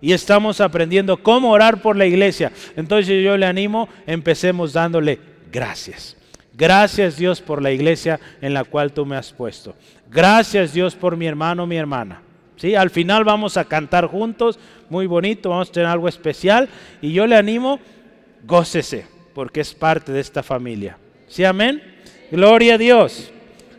[0.00, 2.52] y estamos aprendiendo cómo orar por la iglesia.
[2.76, 5.18] Entonces yo le animo, empecemos dándole
[5.50, 6.16] gracias.
[6.52, 9.74] Gracias Dios por la iglesia en la cual tú me has puesto.
[10.10, 12.22] Gracias Dios por mi hermano, mi hermana.
[12.56, 12.74] ¿Sí?
[12.74, 14.58] Al final vamos a cantar juntos,
[14.88, 16.68] muy bonito, vamos a tener algo especial
[17.02, 17.80] y yo le animo,
[18.46, 20.96] gócese, porque es parte de esta familia.
[21.26, 21.82] ¿Sí, amén?
[22.30, 23.32] Gloria a Dios.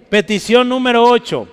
[0.10, 1.47] Petición número 8.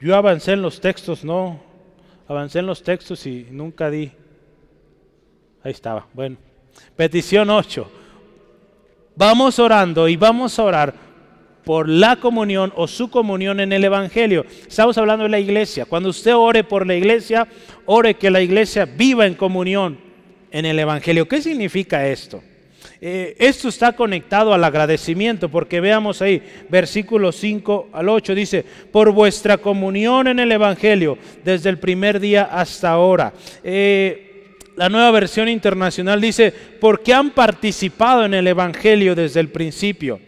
[0.00, 1.60] Yo avancé en los textos, no,
[2.28, 4.12] avancé en los textos y nunca di.
[5.62, 6.06] Ahí estaba.
[6.14, 6.36] Bueno,
[6.94, 7.90] petición 8.
[9.16, 10.94] Vamos orando y vamos a orar
[11.64, 14.46] por la comunión o su comunión en el Evangelio.
[14.66, 15.84] Estamos hablando de la iglesia.
[15.84, 17.48] Cuando usted ore por la iglesia,
[17.84, 19.98] ore que la iglesia viva en comunión
[20.50, 21.26] en el Evangelio.
[21.26, 22.42] ¿Qué significa esto?
[23.00, 29.12] Eh, esto está conectado al agradecimiento, porque veamos ahí, versículo 5 al 8 dice, por
[29.12, 33.32] vuestra comunión en el Evangelio, desde el primer día hasta ahora.
[33.62, 40.20] Eh, la nueva versión internacional dice, porque han participado en el Evangelio desde el principio.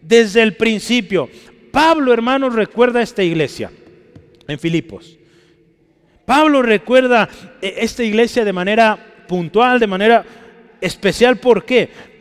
[0.00, 1.28] Desde el principio.
[1.72, 3.70] Pablo, hermanos, recuerda esta iglesia
[4.48, 5.16] en Filipos.
[6.24, 7.28] Pablo recuerda
[7.62, 10.24] eh, esta iglesia de manera puntual, de manera
[10.80, 11.36] especial.
[11.38, 12.15] ¿Por qué?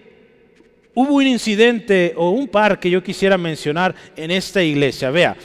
[0.97, 5.12] Hubo un incidente o un par que yo quisiera mencionar en esta iglesia.
[5.12, 5.36] Vea,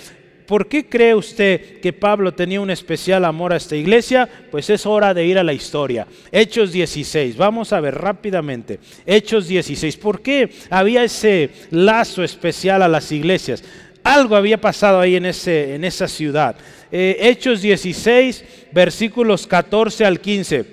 [0.46, 4.28] ¿por qué cree usted que Pablo tenía un especial amor a esta iglesia?
[4.52, 6.06] Pues es hora de ir a la historia.
[6.30, 8.78] Hechos 16, vamos a ver rápidamente.
[9.04, 13.64] Hechos 16, ¿por qué había ese lazo especial a las iglesias?
[14.04, 16.54] Algo había pasado ahí en, ese, en esa ciudad.
[16.92, 20.64] Eh, Hechos 16, versículos 14 al 15.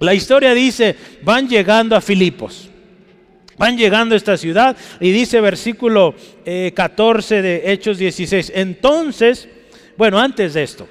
[0.00, 2.68] La historia dice, van llegando a Filipos.
[3.62, 6.16] Van llegando a esta ciudad y dice versículo
[6.74, 8.50] 14 eh, de Hechos 16.
[8.56, 9.48] Entonces,
[9.96, 10.88] bueno, antes de esto,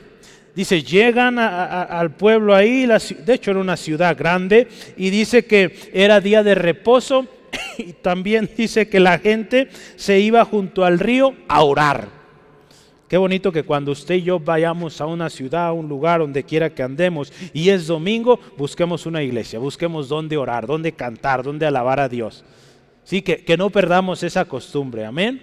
[0.56, 6.22] dice, llegan al pueblo ahí, de hecho era una ciudad grande, y dice que era
[6.22, 7.28] día de reposo
[7.78, 12.08] y también dice que la gente se iba junto al río a orar.
[13.10, 16.46] Qué bonito que cuando usted y yo vayamos a una ciudad, a un lugar, donde
[16.46, 21.66] quiera que andemos, y es domingo, busquemos una iglesia, busquemos dónde orar, dónde cantar, dónde
[21.66, 22.46] alabar a Dios.
[23.04, 25.42] Sí, que, que no perdamos esa costumbre, amén.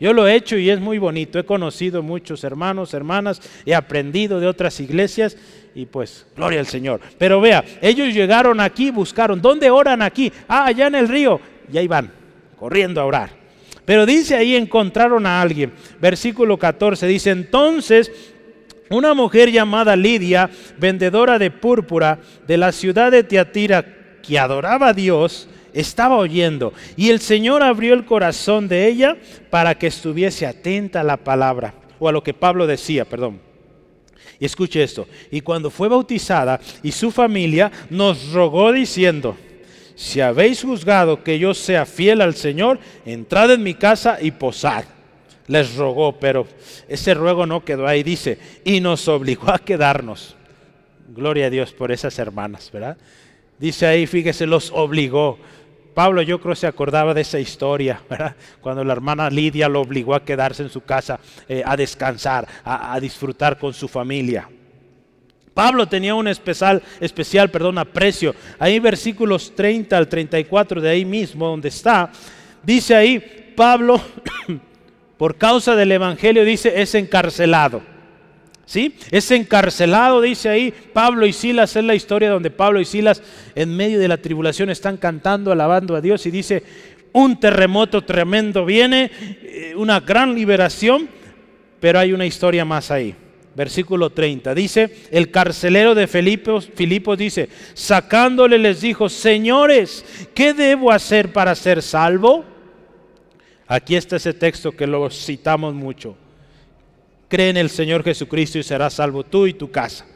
[0.00, 1.38] Yo lo he hecho y es muy bonito.
[1.38, 5.36] He conocido muchos hermanos, hermanas, he aprendido de otras iglesias
[5.74, 7.00] y pues, gloria al Señor.
[7.18, 10.32] Pero vea, ellos llegaron aquí, buscaron, ¿dónde oran aquí?
[10.46, 11.40] Ah, allá en el río.
[11.72, 12.12] Y ahí van,
[12.58, 13.30] corriendo a orar.
[13.84, 15.72] Pero dice ahí encontraron a alguien.
[16.00, 18.12] Versículo 14 dice, entonces
[18.90, 23.84] una mujer llamada Lidia, vendedora de púrpura de la ciudad de Tiatira,
[24.22, 29.16] que adoraba a Dios, estaba oyendo y el Señor abrió el corazón de ella
[29.50, 33.40] para que estuviese atenta a la palabra o a lo que Pablo decía, perdón.
[34.40, 39.36] Y escuche esto, y cuando fue bautizada y su familia nos rogó diciendo,
[39.96, 44.84] si habéis juzgado que yo sea fiel al Señor, entrad en mi casa y posad.
[45.48, 46.46] Les rogó, pero
[46.86, 50.36] ese ruego no quedó ahí, dice, y nos obligó a quedarnos.
[51.08, 52.96] Gloria a Dios por esas hermanas, ¿verdad?
[53.58, 55.38] Dice ahí, fíjese, los obligó.
[55.94, 58.00] Pablo yo creo se acordaba de esa historia,
[58.60, 61.18] cuando la hermana Lidia lo obligó a quedarse en su casa
[61.48, 64.48] eh, a descansar, a, disfrutar con su familia.
[65.52, 68.32] Pablo tenía un especial, especial perdón, aprecio.
[68.60, 72.12] Ahí versículos 30 al 34 de ahí mismo donde está,
[72.62, 74.00] dice ahí, Pablo,
[75.18, 77.97] por causa del Evangelio, dice, es encarcelado.
[78.68, 78.94] ¿Sí?
[79.10, 83.22] Es encarcelado, dice ahí Pablo y Silas, es la historia donde Pablo y Silas
[83.54, 86.62] en medio de la tribulación están cantando, alabando a Dios y dice,
[87.14, 89.10] un terremoto tremendo viene,
[89.42, 91.08] eh, una gran liberación,
[91.80, 93.14] pero hay una historia más ahí.
[93.56, 94.54] versículo 30.
[94.54, 100.04] Dice, el carcelero de Filipos, Filipos dice, sacándole les dijo, señores,
[100.34, 102.44] ¿qué debo hacer para ser salvo?
[103.66, 106.18] Aquí está ese texto que lo citamos mucho.
[107.28, 110.06] Cree en el Señor Jesucristo y serás salvo tú y tu casa.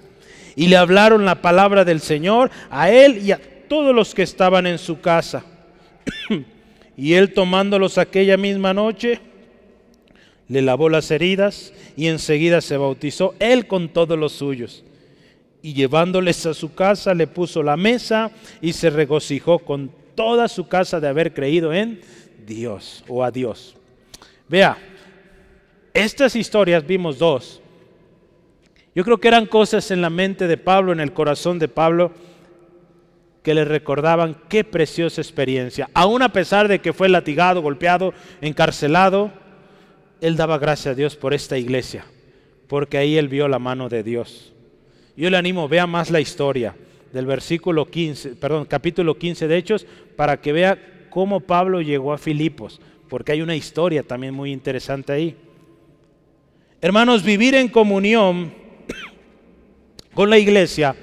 [0.56, 4.66] Y le hablaron la palabra del Señor a él y a todos los que estaban
[4.66, 5.44] en su casa.
[6.96, 9.20] y él tomándolos aquella misma noche,
[10.48, 14.84] le lavó las heridas y enseguida se bautizó él con todos los suyos.
[15.62, 20.68] Y llevándoles a su casa le puso la mesa y se regocijó con toda su
[20.68, 22.00] casa de haber creído en
[22.46, 23.76] Dios o a Dios.
[24.48, 24.76] Vea,
[25.94, 27.60] estas historias vimos dos.
[28.94, 32.12] Yo creo que eran cosas en la mente de Pablo, en el corazón de Pablo,
[33.42, 35.88] que le recordaban qué preciosa experiencia.
[35.94, 39.32] Aún a pesar de que fue latigado, golpeado, encarcelado,
[40.20, 42.04] él daba gracias a Dios por esta iglesia,
[42.68, 44.52] porque ahí él vio la mano de Dios.
[45.16, 46.74] Yo le animo, vea más la historia
[47.12, 50.78] del versículo 15, perdón, capítulo 15 de Hechos, para que vea
[51.10, 55.36] cómo Pablo llegó a Filipos, porque hay una historia también muy interesante ahí.
[56.84, 58.52] Hermanos, vivir en comunión
[60.14, 60.96] con la iglesia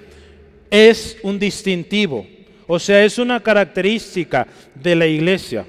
[0.69, 2.27] es un distintivo,
[2.67, 5.65] o sea, es una característica de la iglesia.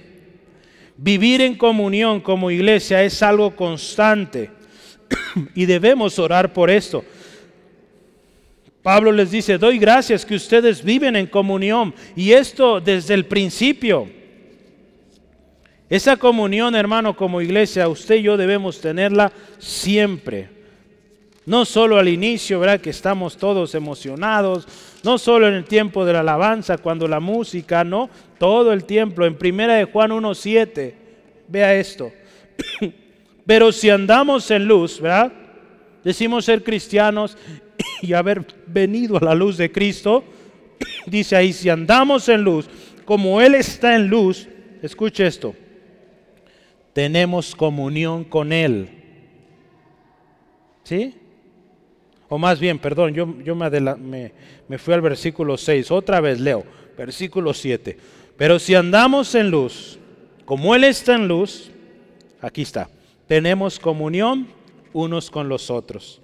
[0.96, 4.50] Vivir en comunión como iglesia es algo constante
[5.54, 7.04] y debemos orar por esto.
[8.82, 14.08] Pablo les dice, doy gracias que ustedes viven en comunión y esto desde el principio.
[15.90, 20.48] Esa comunión, hermano, como iglesia, usted y yo debemos tenerla siempre.
[21.46, 22.80] No solo al inicio, ¿verdad?
[22.80, 24.68] Que estamos todos emocionados,
[25.02, 29.24] no solo en el tiempo de la alabanza, cuando la música, no, todo el tiempo.
[29.24, 30.94] En primera de Juan 1.7,
[31.48, 32.12] vea esto.
[33.44, 35.32] Pero si andamos en luz, ¿verdad?
[36.04, 37.36] Decimos ser cristianos
[38.00, 40.22] y haber venido a la luz de Cristo.
[41.06, 42.68] Dice ahí, si andamos en luz,
[43.04, 44.46] como Él está en luz,
[44.82, 45.52] escuche esto,
[46.92, 48.88] tenemos comunión con Él.
[50.84, 51.14] ¿Sí?
[52.28, 54.32] O más bien, perdón, yo, yo me,
[54.68, 56.64] me, fui al versículo 6, otra vez leo,
[56.96, 57.96] versículo 7.
[58.36, 59.98] Pero si andamos en luz,
[60.44, 61.70] como Él está en luz,
[62.40, 62.88] aquí está,
[63.26, 64.48] tenemos comunión
[64.92, 66.20] unos con los otros.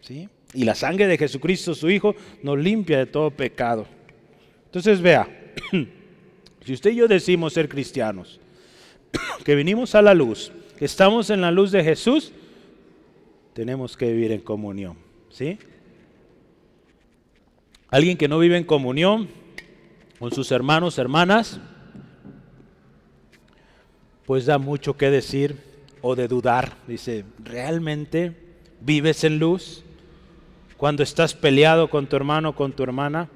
[0.00, 0.28] ¿sí?
[0.54, 3.86] Y la sangre de Jesucristo, su Hijo, nos limpia de todo pecado.
[4.66, 5.28] Entonces vea,
[6.64, 8.40] si usted y yo decimos ser cristianos,
[9.44, 12.32] que vinimos a la luz, que estamos en la luz de Jesús,
[13.52, 14.96] tenemos que vivir en comunión.
[15.30, 15.58] ¿Sí?
[17.88, 19.28] Alguien que no vive en comunión
[20.18, 21.60] con sus hermanos, hermanas,
[24.26, 25.56] pues da mucho que decir
[26.02, 26.76] o de dudar.
[26.86, 28.36] Dice, ¿realmente
[28.80, 29.82] vives en luz?
[30.76, 33.28] Cuando estás peleado con tu hermano, con tu hermana,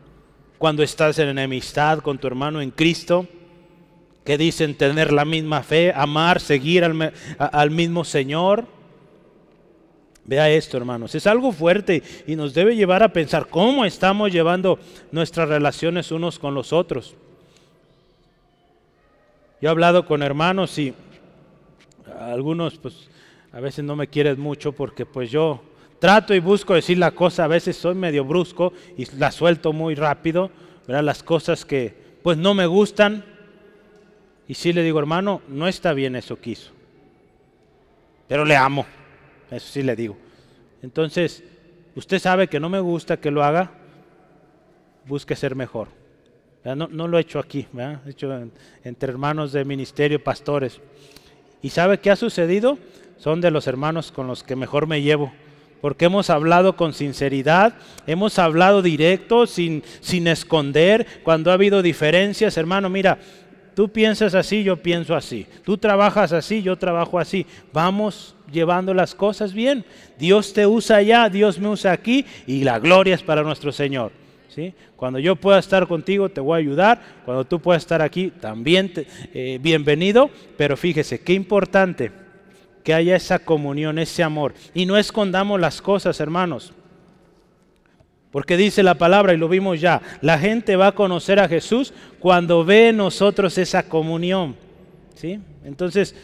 [0.59, 3.27] cuando estás en enemistad con tu hermano en Cristo,
[4.25, 8.67] que dicen tener la misma fe, amar, seguir al, al mismo Señor,
[10.27, 11.15] Vea esto, hermanos.
[11.15, 14.79] Es algo fuerte y nos debe llevar a pensar cómo estamos llevando
[15.13, 17.15] nuestras relaciones unos con los otros.
[19.61, 20.95] Yo he hablado con hermanos y
[22.19, 23.09] algunos pues
[23.53, 25.63] a veces no me quieren mucho porque pues yo
[25.99, 29.95] trato y busco decir la cosa, a veces soy medio brusco y la suelto muy
[29.95, 30.51] rápido,
[30.87, 31.05] ¿verdad?
[31.05, 33.25] Las cosas que pues no me gustan.
[34.49, 36.71] Y sí le digo, hermano, no está bien eso que hizo.
[38.29, 38.87] Pero le amo.
[39.51, 40.17] Eso sí le digo.
[40.83, 41.43] Entonces,
[41.95, 43.71] usted sabe que no me gusta que lo haga,
[45.07, 45.89] busque ser mejor.
[46.65, 48.33] No, lo he hecho aquí, he hecho
[48.85, 50.81] entre hermanos de ministerio, pastores.
[51.61, 52.79] ¿Y sabe qué ha sucedido?
[53.19, 55.33] Son de los hermanos con los que mejor me llevo.
[55.83, 57.75] Porque hemos hablado con sinceridad,
[58.07, 61.07] hemos hablado directo, sin, sin esconder.
[61.23, 63.19] Cuando ha habido diferencias, hermano, mira,
[63.75, 65.47] tú piensas así, yo pienso así.
[65.65, 67.47] Tú trabajas así, yo trabajo así.
[67.73, 69.85] Vamos llevando las cosas bien.
[70.19, 74.13] Dios te usa allá, Dios me usa aquí y la gloria es para nuestro Señor.
[74.49, 74.75] ¿sí?
[74.97, 77.01] Cuando yo pueda estar contigo, te voy a ayudar.
[77.25, 78.93] Cuando tú puedas estar aquí, también
[79.33, 80.31] eh, bienvenido.
[80.57, 82.13] Pero fíjese, qué importante
[82.83, 84.55] que haya esa comunión, ese amor.
[84.75, 86.73] Y no escondamos las cosas, hermanos.
[88.35, 91.95] Porque dice la palabra, y lo vimos ya, la gente va a conocer a Jesús
[92.19, 94.57] cuando ve en nosotros esa comunión.
[95.15, 95.39] ¿sí?
[95.65, 96.17] Entonces,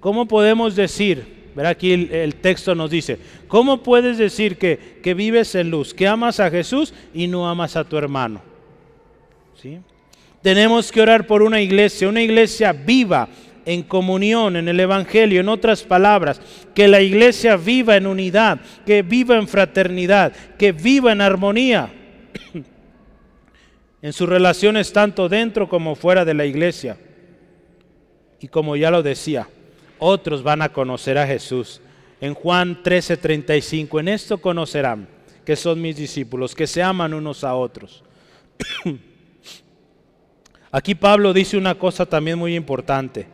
[0.00, 1.24] ¿cómo podemos decir?
[1.54, 6.08] Verá aquí el, texto nos dice, ¿cómo puedes decir que, que, vives en luz, que
[6.08, 8.42] amas a Jesús y no amas a tu hermano?
[9.54, 9.78] ¿Sí?
[10.42, 13.28] Tenemos que orar por una iglesia, una iglesia viva,
[13.64, 16.40] en comunión, en el Evangelio, en otras palabras,
[16.74, 21.92] que la iglesia viva en unidad, que viva en fraternidad, que viva en armonía
[24.02, 26.96] en sus relaciones tanto dentro como fuera de la iglesia.
[28.40, 29.48] Y como ya lo decía,
[29.98, 31.80] otros van a conocer a Jesús.
[32.20, 35.08] En Juan 13:35, en esto conocerán
[35.44, 38.02] que son mis discípulos, que se aman unos a otros.
[40.70, 43.26] Aquí Pablo dice una cosa también muy importante.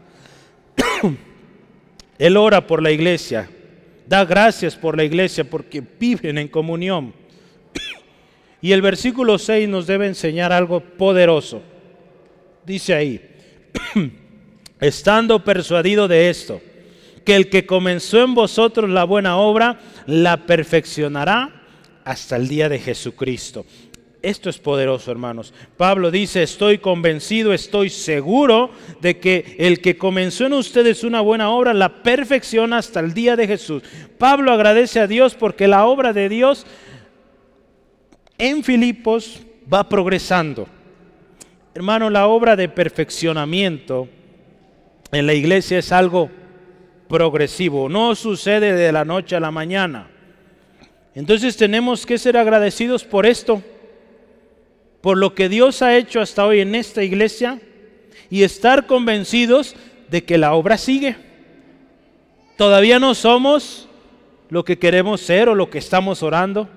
[2.18, 3.48] Él ora por la iglesia,
[4.06, 7.12] da gracias por la iglesia porque viven en comunión.
[8.60, 11.62] Y el versículo 6 nos debe enseñar algo poderoso.
[12.66, 13.20] Dice ahí,
[14.80, 16.60] estando persuadido de esto,
[17.24, 21.58] que el que comenzó en vosotros la buena obra, la perfeccionará
[22.04, 23.64] hasta el día de Jesucristo.
[24.20, 25.54] Esto es poderoso, hermanos.
[25.76, 31.50] Pablo dice, estoy convencido, estoy seguro de que el que comenzó en ustedes una buena
[31.50, 33.84] obra la perfecciona hasta el día de Jesús.
[34.18, 36.66] Pablo agradece a Dios porque la obra de Dios
[38.38, 39.40] en Filipos
[39.72, 40.66] va progresando.
[41.72, 44.08] Hermano, la obra de perfeccionamiento
[45.12, 46.28] en la iglesia es algo
[47.08, 50.10] progresivo, no sucede de la noche a la mañana.
[51.14, 53.62] Entonces tenemos que ser agradecidos por esto
[55.00, 57.60] por lo que Dios ha hecho hasta hoy en esta iglesia
[58.30, 59.76] y estar convencidos
[60.10, 61.16] de que la obra sigue.
[62.56, 63.88] Todavía no somos
[64.50, 66.68] lo que queremos ser o lo que estamos orando,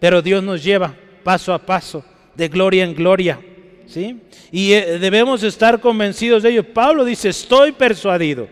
[0.00, 2.04] pero Dios nos lleva paso a paso,
[2.34, 3.40] de gloria en gloria.
[3.86, 4.20] ¿sí?
[4.50, 6.64] Y eh, debemos estar convencidos de ello.
[6.72, 8.48] Pablo dice, estoy persuadido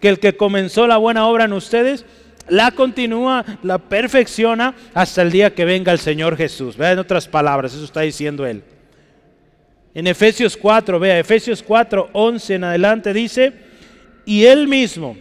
[0.00, 2.04] que el que comenzó la buena obra en ustedes
[2.48, 6.76] la continúa, la perfecciona hasta el día que venga el Señor Jesús.
[6.76, 8.62] Vea en otras palabras, eso está diciendo él.
[9.94, 13.52] En Efesios 4, vea, Efesios 4, 11 en adelante dice,
[14.24, 15.16] y él mismo,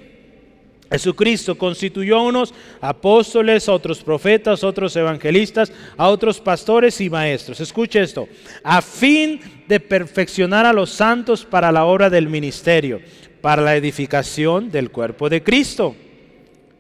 [0.92, 7.10] Jesucristo, constituyó a unos apóstoles, a otros profetas, a otros evangelistas, a otros pastores y
[7.10, 7.60] maestros.
[7.60, 8.28] Escuche esto,
[8.64, 13.02] a fin de perfeccionar a los santos para la obra del ministerio,
[13.42, 15.96] para la edificación del cuerpo de Cristo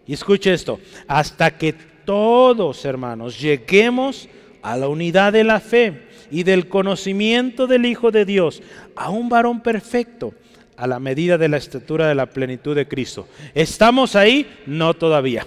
[0.07, 1.73] y escuche esto, hasta que
[2.05, 4.29] todos, hermanos, lleguemos
[4.61, 8.61] a la unidad de la fe y del conocimiento del Hijo de Dios,
[8.95, 10.33] a un varón perfecto,
[10.77, 13.27] a la medida de la estatura de la plenitud de Cristo.
[13.53, 14.47] ¿Estamos ahí?
[14.65, 15.45] No todavía.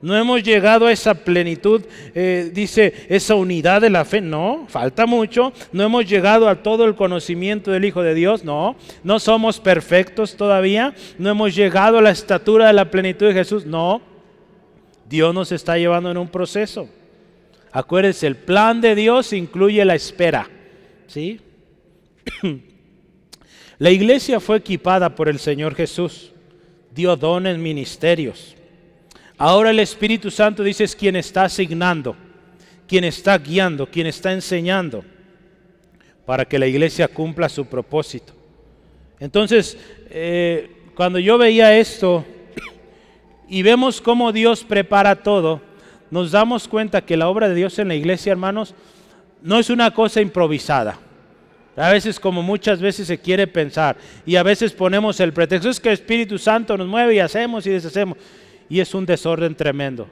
[0.00, 1.82] No hemos llegado a esa plenitud,
[2.14, 4.20] eh, dice, esa unidad de la fe.
[4.20, 5.52] No, falta mucho.
[5.72, 8.44] No hemos llegado a todo el conocimiento del Hijo de Dios.
[8.44, 10.94] No, no somos perfectos todavía.
[11.18, 13.66] No hemos llegado a la estatura de la plenitud de Jesús.
[13.66, 14.00] No,
[15.08, 16.88] Dios nos está llevando en un proceso.
[17.72, 20.48] Acuérdense, el plan de Dios incluye la espera.
[21.08, 21.40] ¿Sí?
[23.78, 26.32] la iglesia fue equipada por el Señor Jesús.
[26.94, 28.54] Dio dones, ministerios.
[29.38, 32.16] Ahora el Espíritu Santo dice es quien está asignando,
[32.88, 35.04] quien está guiando, quien está enseñando
[36.26, 38.32] para que la iglesia cumpla su propósito.
[39.20, 39.78] Entonces,
[40.10, 42.24] eh, cuando yo veía esto
[43.48, 45.62] y vemos cómo Dios prepara todo,
[46.10, 48.74] nos damos cuenta que la obra de Dios en la iglesia, hermanos,
[49.40, 50.98] no es una cosa improvisada.
[51.76, 55.78] A veces, como muchas veces se quiere pensar, y a veces ponemos el pretexto, es
[55.78, 58.18] que el Espíritu Santo nos mueve y hacemos y deshacemos
[58.68, 60.08] y es un desorden tremendo.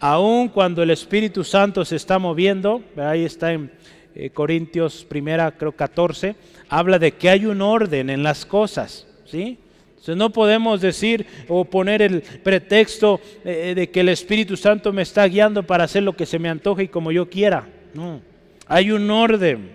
[0.00, 3.70] Aun cuando el Espíritu Santo se está moviendo, ahí está en
[4.14, 6.36] eh, Corintios primera, creo 14,
[6.68, 9.58] habla de que hay un orden en las cosas, ¿sí?
[9.90, 15.02] Entonces no podemos decir o poner el pretexto eh, de que el Espíritu Santo me
[15.02, 17.66] está guiando para hacer lo que se me antoje y como yo quiera.
[17.92, 18.20] No,
[18.66, 19.70] hay un orden,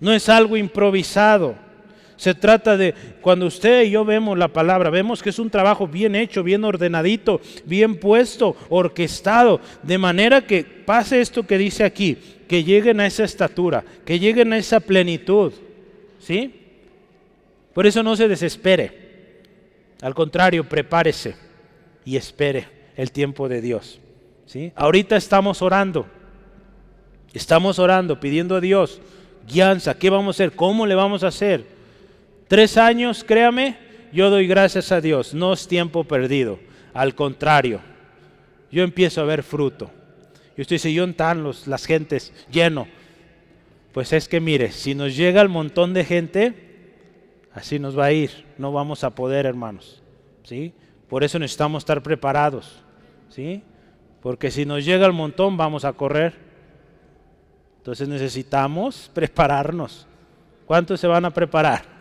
[0.00, 1.67] no es algo improvisado.
[2.18, 5.86] Se trata de, cuando usted y yo vemos la palabra, vemos que es un trabajo
[5.86, 12.18] bien hecho, bien ordenadito, bien puesto, orquestado, de manera que pase esto que dice aquí,
[12.46, 15.52] que lleguen a esa estatura, que lleguen a esa plenitud.
[16.18, 16.54] ¿Sí?
[17.72, 19.08] Por eso no se desespere.
[20.02, 21.36] Al contrario, prepárese
[22.04, 22.66] y espere
[22.96, 24.00] el tiempo de Dios.
[24.44, 24.72] ¿Sí?
[24.74, 26.06] Ahorita estamos orando.
[27.32, 29.00] Estamos orando, pidiendo a Dios
[29.48, 30.52] guianza, ¿qué vamos a hacer?
[30.54, 31.77] ¿Cómo le vamos a hacer?
[32.48, 33.76] Tres años, créame,
[34.10, 36.58] yo doy gracias a Dios, no es tiempo perdido,
[36.94, 37.80] al contrario,
[38.72, 39.90] yo empiezo a ver fruto.
[40.56, 42.88] Y usted dice, ¿y están los, las gentes lleno?
[43.92, 46.54] Pues es que mire, si nos llega el montón de gente,
[47.52, 50.02] así nos va a ir, no vamos a poder, hermanos.
[50.42, 50.72] ¿sí?
[51.08, 52.82] Por eso necesitamos estar preparados.
[53.28, 53.62] ¿sí?
[54.22, 56.34] Porque si nos llega el montón, vamos a correr.
[57.78, 60.06] Entonces necesitamos prepararnos.
[60.66, 61.97] ¿Cuántos se van a preparar?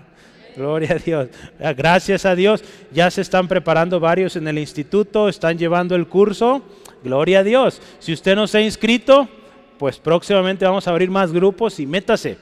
[0.58, 1.30] Gloria a Dios.
[1.78, 2.64] Gracias a Dios.
[2.92, 6.64] Ya se están preparando varios en el instituto, están llevando el curso.
[7.04, 7.80] Gloria a Dios.
[8.00, 9.30] Si usted no se ha inscrito,
[9.78, 12.38] pues próximamente vamos a abrir más grupos y métase,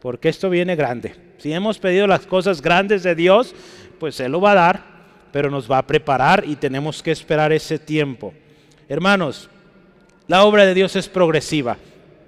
[0.00, 1.14] porque esto viene grande.
[1.36, 3.54] Si hemos pedido las cosas grandes de Dios,
[3.98, 4.84] pues Él lo va a dar,
[5.30, 8.32] pero nos va a preparar y tenemos que esperar ese tiempo.
[8.88, 9.50] Hermanos,
[10.26, 11.76] la obra de Dios es progresiva,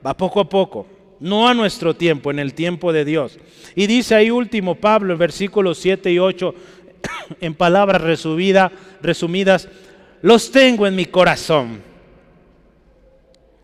[0.07, 0.87] va poco a poco,
[1.23, 3.39] no a nuestro tiempo, en el tiempo de Dios.
[3.75, 6.55] Y dice ahí último Pablo en versículos 7 y 8,
[7.41, 9.69] en palabras resumidas,
[10.21, 11.93] los tengo en mi corazón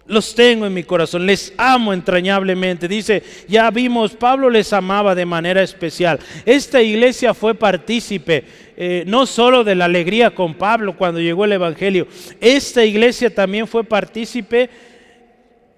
[0.09, 2.89] los tengo en mi corazón, les amo entrañablemente.
[2.89, 6.19] Dice, ya vimos, Pablo les amaba de manera especial.
[6.47, 8.45] Esta iglesia fue partícipe
[8.81, 12.07] eh, no solo de la alegría con Pablo cuando llegó el Evangelio,
[12.41, 14.71] esta iglesia también fue partícipe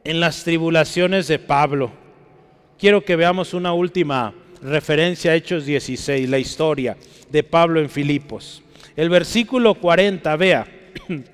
[0.05, 1.91] en las tribulaciones de Pablo.
[2.79, 6.97] Quiero que veamos una última referencia a Hechos 16, la historia
[7.31, 8.63] de Pablo en Filipos.
[8.97, 10.67] El versículo 40, vea.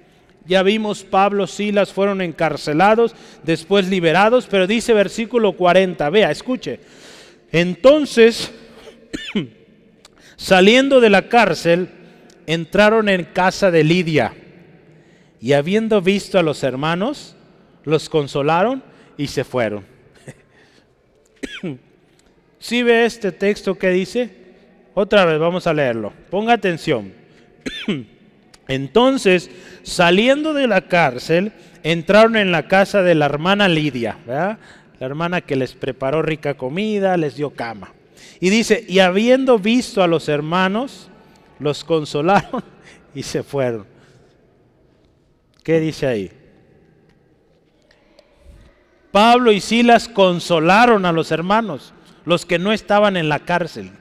[0.49, 6.79] Ya vimos, Pablo, Silas fueron encarcelados, después liberados, pero dice versículo 40, vea, escuche.
[7.51, 8.53] Entonces,
[10.37, 11.89] saliendo de la cárcel,
[12.47, 14.35] entraron en casa de Lidia
[15.41, 17.36] y habiendo visto a los hermanos,
[17.87, 18.83] los consolaron
[19.17, 19.87] y se fueron.
[22.59, 24.31] Si ve este texto que dice?
[24.93, 26.13] Otra vez vamos a leerlo.
[26.31, 27.13] Ponga atención.
[28.69, 29.51] Entonces,
[29.85, 31.53] saliendo de la cárcel,
[31.85, 34.59] entraron en la casa de la hermana Lidia, la
[34.99, 37.93] hermana que les preparó rica comida, les dio cama.
[38.41, 41.09] Y dice, y habiendo visto a los hermanos,
[41.61, 42.65] los consolaron
[43.15, 43.87] y se fueron.
[45.63, 46.33] ¿Qué dice ahí?
[49.17, 51.95] Pablo y Silas consolaron a los hermanos,
[52.27, 53.93] los que no estaban en la cárcel,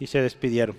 [0.00, 0.74] y se despidieron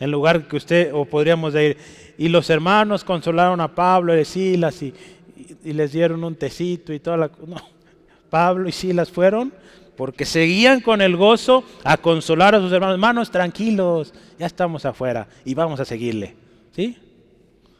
[0.00, 1.76] en lugar que usted, o podríamos decir,
[2.18, 4.92] y los hermanos consolaron a Pablo y Silas y,
[5.62, 7.30] les dieron un tecito y toda la...
[7.46, 7.58] No,
[8.28, 9.54] Pablo y Silas fueron
[9.96, 12.94] porque seguían con el gozo a consolar a sus hermanos.
[12.94, 16.34] Hermanos, tranquilos, ya estamos afuera y vamos a seguirle.
[16.74, 16.98] ¿Sí?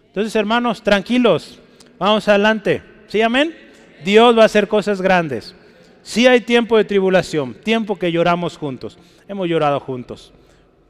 [0.07, 1.59] Entonces, hermanos, tranquilos,
[1.99, 2.81] vamos adelante.
[3.09, 3.72] ¿Sí, amén?
[4.05, 5.55] Dios va a hacer cosas grandes.
[6.03, 8.99] Sí hay tiempo de tribulación, tiempo que lloramos juntos.
[9.29, 10.33] Hemos llorado juntos,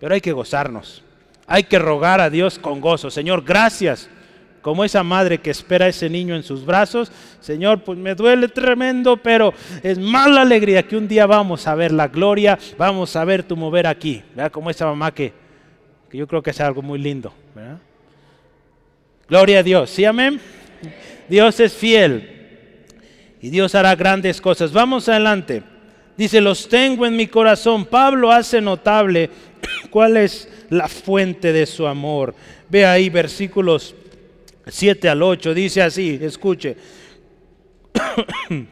[0.01, 1.03] pero hay que gozarnos
[1.47, 3.11] hay que rogar a Dios con gozo.
[3.11, 4.09] Señor, gracias.
[4.63, 7.11] Como esa madre que espera a ese niño en sus brazos,
[7.41, 9.53] Señor, pues me duele tremendo, pero
[9.83, 13.43] es más la alegría que un día vamos a ver la gloria, vamos a ver
[13.43, 14.23] tu mover aquí.
[14.35, 14.53] ¿verdad?
[14.53, 15.33] Como esa mamá que,
[16.09, 17.35] que yo creo que es algo muy lindo.
[19.29, 19.91] Gloria a Dios.
[19.91, 20.41] ¿Sí, amén?
[21.29, 22.32] Dios es fiel
[23.43, 24.73] y Dios hará grandes cosas.
[24.73, 25.65] Vamos adelante.
[26.17, 27.85] Dice, los tengo en mi corazón.
[27.85, 29.29] Pablo hace notable
[29.91, 32.35] cuál es la fuente de su amor.
[32.71, 33.97] Ve ahí versículos
[34.67, 36.77] 7 al 8, dice así, escuche.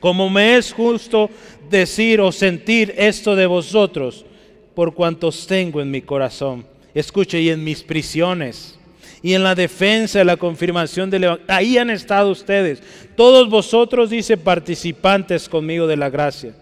[0.00, 1.30] Como me es justo
[1.70, 4.26] decir o sentir esto de vosotros,
[4.74, 6.66] por cuantos tengo en mi corazón.
[6.92, 8.78] Escuche, y en mis prisiones,
[9.24, 11.50] y en la defensa y la confirmación del Evangelio.
[11.50, 12.82] Ahí han estado ustedes.
[13.16, 16.54] Todos vosotros, dice, participantes conmigo de la gracia.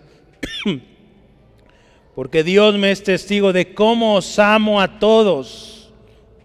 [2.14, 5.92] porque Dios me es testigo de cómo os amo a todos.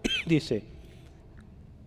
[0.26, 0.64] Dice,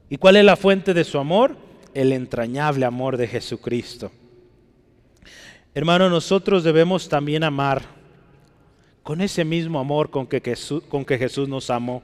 [0.10, 1.58] ¿y cuál es la fuente de su amor?
[1.94, 4.14] El entrañable amor de Jesucristo.
[5.76, 7.82] Hermano, nosotros debemos también amar
[9.04, 12.02] con ese mismo amor con que Jesús, con que Jesús nos amó.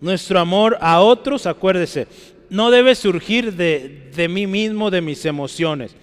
[0.00, 2.06] Nuestro amor a otros, acuérdese,
[2.48, 5.94] no debe surgir de, de mí mismo, de mis emociones.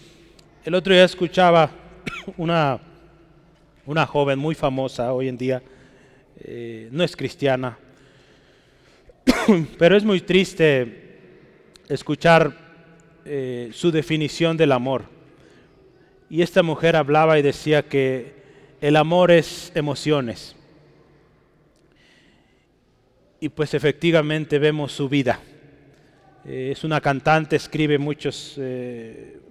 [0.64, 1.72] El otro día escuchaba
[2.38, 2.80] una
[3.88, 5.64] una joven muy famosa hoy en día,
[6.42, 7.80] eh, no es cristiana,
[9.80, 11.20] pero es muy triste
[11.88, 12.54] escuchar
[13.24, 15.06] eh, su definición del amor.
[16.30, 18.36] Y esta mujer hablaba y decía que
[18.82, 20.57] el amor es emociones.
[23.40, 25.40] Y pues efectivamente vemos su vida.
[26.46, 28.60] Eh, es una cantante, escribe muchas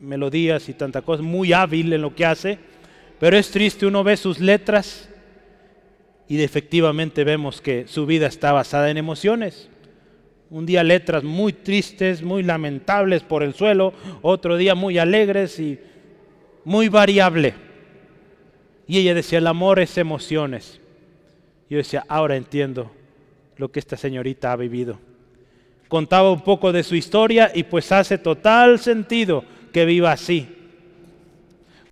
[0.00, 2.58] melodías y tantas cosas, muy hábil en lo que hace
[3.18, 5.08] pero es triste, uno ve sus letras
[6.28, 9.70] y efectivamente vemos que su vida está basada en emociones.
[10.50, 15.80] Un día letras muy tristes, muy lamentables por el suelo, otro día muy alegres y
[16.64, 17.54] muy variable.
[18.86, 20.80] Y ella decía, el amor es emociones.
[21.68, 22.92] Yo decía, ahora entiendo
[23.56, 24.98] lo que esta señorita ha vivido.
[25.88, 30.48] Contaba un poco de su historia y pues hace total sentido que viva así.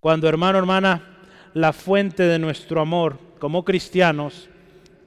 [0.01, 1.19] Cuando hermano, hermana,
[1.55, 4.49] la fuente de nuestro amor como cristianos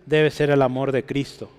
[0.05, 1.49] debe ser el amor de Cristo.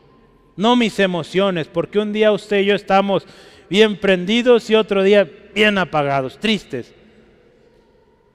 [0.56, 3.26] No mis emociones, porque un día usted y yo estamos
[3.68, 6.94] bien prendidos y otro día bien apagados, tristes.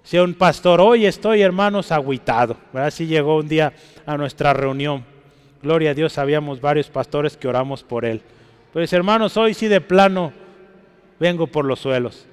[0.03, 2.91] Si un pastor, hoy estoy hermanos aguitado, ¿verdad?
[2.91, 3.73] Si llegó un día
[4.05, 5.12] a nuestra reunión.
[5.63, 8.21] Gloria a Dios, habíamos varios pastores que oramos por él.
[8.73, 10.33] Pues hermanos, hoy sí de plano
[11.21, 12.25] vengo por los suelos.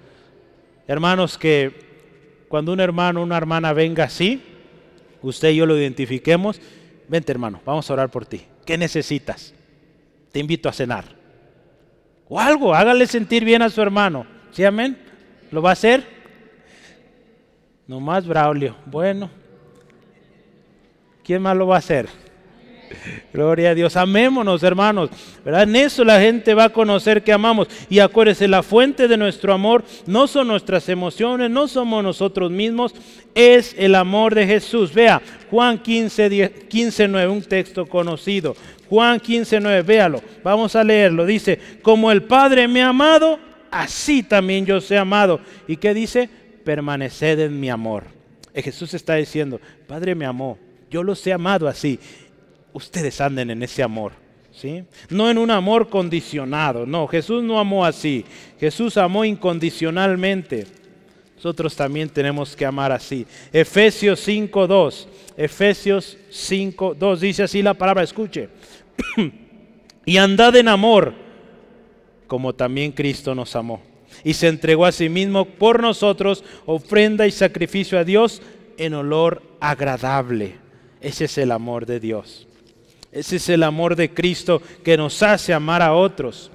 [0.88, 4.42] Hermanos, que cuando un hermano, una hermana venga así,
[5.22, 6.60] usted y yo lo identifiquemos,
[7.06, 8.42] vente hermano, vamos a orar por ti.
[8.66, 9.54] ¿Qué necesitas?
[10.32, 11.04] Te invito a cenar.
[12.28, 14.26] O algo, hágale sentir bien a su hermano.
[14.50, 14.98] ¿Sí, amén?
[15.52, 16.04] ¿Lo va a hacer?
[17.86, 18.74] Nomás Braulio.
[18.86, 19.30] Bueno.
[21.22, 22.08] ¿Quién más lo va a hacer?
[23.32, 23.96] Gloria a Dios.
[23.96, 25.10] Amémonos, hermanos.
[25.44, 27.68] En eso la gente va a conocer que amamos.
[27.88, 32.94] Y acuérdese, la fuente de nuestro amor no son nuestras emociones, no somos nosotros mismos,
[33.34, 34.92] es el amor de Jesús.
[34.92, 35.20] Vea,
[35.50, 38.56] Juan 15, 15 9, un texto conocido.
[38.88, 40.22] Juan 15, 9, véalo.
[40.42, 41.26] Vamos a leerlo.
[41.26, 43.38] Dice, como el Padre me ha amado,
[43.70, 45.40] así también yo sé amado.
[45.68, 46.28] ¿Y qué dice?
[46.64, 48.04] Permaneced en mi amor.
[48.52, 50.58] Eh, Jesús está diciendo, Padre me amó,
[50.90, 52.00] yo los he amado así
[52.72, 54.12] ustedes anden en ese amor.
[54.52, 54.84] ¿sí?
[55.08, 58.24] No en un amor condicionado, no, Jesús no amó así,
[58.58, 60.66] Jesús amó incondicionalmente.
[61.36, 63.26] Nosotros también tenemos que amar así.
[63.50, 65.06] Efesios 5.2,
[65.38, 68.50] Efesios 5.2 dice así la palabra, escuche.
[70.04, 71.14] y andad en amor,
[72.26, 73.80] como también Cristo nos amó.
[74.22, 78.42] Y se entregó a sí mismo por nosotros, ofrenda y sacrificio a Dios
[78.76, 80.56] en olor agradable.
[81.00, 82.48] Ese es el amor de Dios.
[83.12, 86.50] Ese es el amor de Cristo que nos hace amar a otros.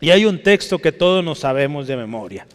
[0.00, 2.46] Y hay un texto que todos nos sabemos de memoria.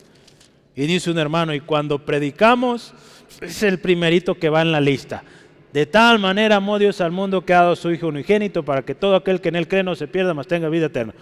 [0.75, 2.93] Y dice un hermano, y cuando predicamos,
[3.41, 5.23] es el primerito que va en la lista.
[5.71, 8.83] De tal manera amó Dios al mundo que ha dado a su Hijo unigénito para
[8.83, 11.13] que todo aquel que en él cree no se pierda, mas tenga vida eterna.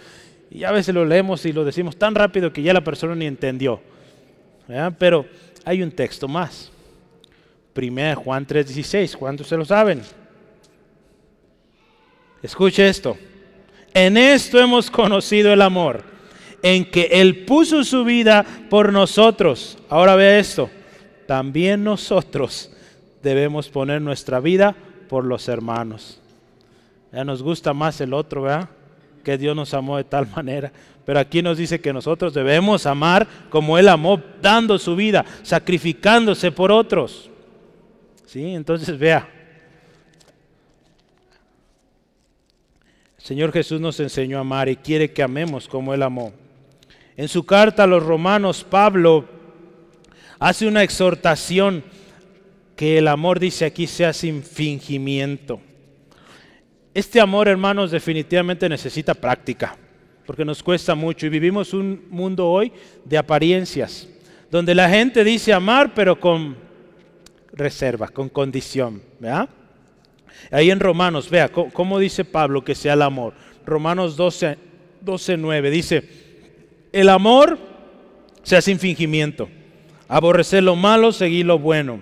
[0.50, 3.26] Y a veces lo leemos y lo decimos tan rápido que ya la persona ni
[3.26, 3.80] entendió.
[4.98, 5.26] Pero
[5.64, 6.70] hay un texto más.
[7.72, 10.02] Primera Juan 3:16, ¿cuántos se lo saben?
[12.42, 13.16] Escuche esto.
[13.94, 16.02] En esto hemos conocido el amor,
[16.62, 19.78] en que Él puso su vida por nosotros.
[19.88, 20.70] Ahora vea esto.
[21.26, 22.72] También nosotros
[23.22, 24.74] debemos poner nuestra vida
[25.08, 26.20] por los hermanos.
[27.12, 28.68] Ya nos gusta más el otro, ¿verdad?
[29.22, 30.72] Que Dios nos amó de tal manera.
[31.04, 36.50] Pero aquí nos dice que nosotros debemos amar como Él amó, dando su vida, sacrificándose
[36.50, 37.28] por otros.
[38.24, 38.54] ¿Sí?
[38.54, 39.28] Entonces vea,
[43.22, 46.32] Señor Jesús nos enseñó a amar y quiere que amemos como Él amó.
[47.16, 49.28] En su carta a los romanos, Pablo
[50.40, 51.84] hace una exhortación
[52.74, 55.60] que el amor, dice aquí, sea sin fingimiento.
[56.94, 59.76] Este amor, hermanos, definitivamente necesita práctica,
[60.26, 62.72] porque nos cuesta mucho y vivimos un mundo hoy
[63.04, 64.08] de apariencias,
[64.50, 66.56] donde la gente dice amar, pero con
[67.52, 69.00] reserva, con condición.
[69.20, 69.48] ¿verdad?
[70.50, 73.34] Ahí en Romanos, vea cómo dice Pablo que sea el amor.
[73.64, 74.58] Romanos 12,
[75.00, 76.08] 12 9 dice,
[76.92, 77.58] el amor
[78.42, 79.48] sea sin fingimiento.
[80.08, 82.00] Aborrecer lo malo, seguir lo bueno.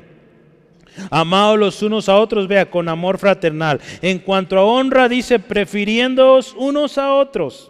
[1.11, 3.81] Amados los unos a otros, vea, con amor fraternal.
[4.03, 7.69] En cuanto a honra, dice, prefiriéndoos unos a otros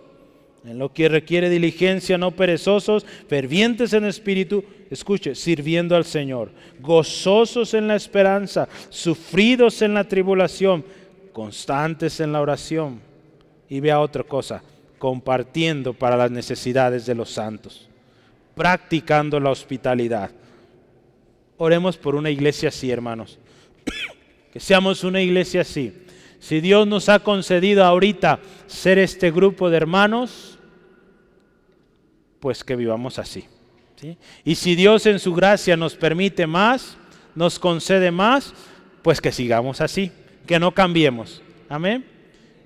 [0.64, 6.50] en lo que requiere diligencia, no perezosos, fervientes en espíritu, escuche, sirviendo al Señor,
[6.80, 10.84] gozosos en la esperanza, sufridos en la tribulación,
[11.32, 13.00] constantes en la oración.
[13.68, 14.62] Y vea otra cosa,
[14.98, 17.88] compartiendo para las necesidades de los santos,
[18.54, 20.30] practicando la hospitalidad.
[21.56, 23.38] Oremos por una iglesia así, hermanos.
[24.52, 25.94] que seamos una iglesia así.
[26.40, 30.49] Si Dios nos ha concedido ahorita ser este grupo de hermanos,
[32.40, 33.46] pues que vivamos así.
[34.44, 36.96] Y si Dios en su gracia nos permite más,
[37.34, 38.54] nos concede más,
[39.02, 40.10] pues que sigamos así,
[40.46, 41.42] que no cambiemos.
[41.68, 42.04] Amén.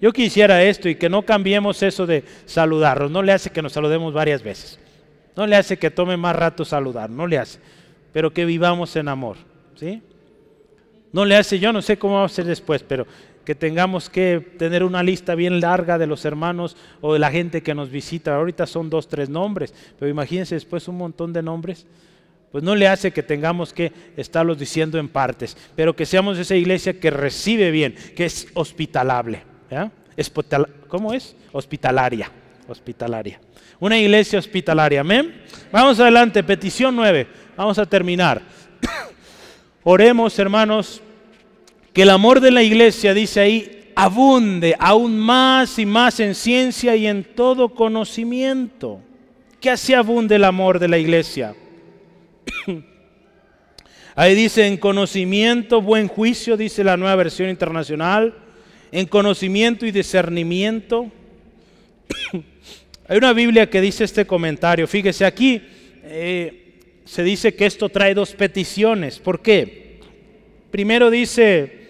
[0.00, 3.10] Yo quisiera esto y que no cambiemos eso de saludarnos.
[3.10, 4.78] No le hace que nos saludemos varias veces.
[5.36, 7.10] No le hace que tome más rato saludar.
[7.10, 7.58] No le hace.
[8.12, 9.36] Pero que vivamos en amor.
[9.74, 10.02] ¿sí?
[11.12, 13.06] No le hace, yo no sé cómo va a ser después, pero
[13.44, 17.62] que tengamos que tener una lista bien larga de los hermanos o de la gente
[17.62, 18.34] que nos visita.
[18.34, 21.86] Ahorita son dos, tres nombres, pero imagínense después un montón de nombres.
[22.50, 26.54] Pues no le hace que tengamos que estarlos diciendo en partes, pero que seamos esa
[26.54, 29.42] iglesia que recibe bien, que es hospitalable.
[30.88, 31.36] ¿Cómo es?
[31.52, 32.30] Hospitalaria.
[32.68, 33.40] Hospitalaria.
[33.80, 35.00] Una iglesia hospitalaria.
[35.00, 35.42] Amén.
[35.72, 37.26] Vamos adelante, petición nueve.
[37.56, 38.40] Vamos a terminar.
[39.82, 41.02] Oremos, hermanos
[41.94, 46.96] Que el amor de la iglesia, dice ahí, abunde aún más y más en ciencia
[46.96, 49.00] y en todo conocimiento.
[49.60, 51.54] Que así abunde el amor de la iglesia.
[54.16, 58.34] Ahí dice en conocimiento, buen juicio, dice la nueva versión internacional,
[58.92, 61.10] en conocimiento y discernimiento.
[63.08, 65.62] Hay una Biblia que dice este comentario, fíjese aquí,
[66.04, 69.18] eh, se dice que esto trae dos peticiones.
[69.18, 70.00] ¿Por qué?
[70.70, 71.83] Primero dice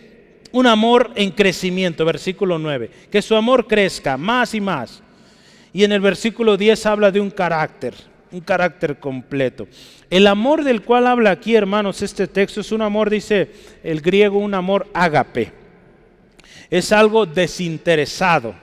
[0.55, 5.03] un amor en crecimiento, versículo 9, que su amor crezca más y más.
[5.73, 7.93] Y en el versículo 10 habla de un carácter,
[8.31, 9.67] un carácter completo.
[10.09, 13.51] El amor del cual habla aquí, hermanos, este texto es un amor, dice
[13.83, 15.53] el griego, un amor ágape.
[16.71, 18.55] Es algo desinteresado.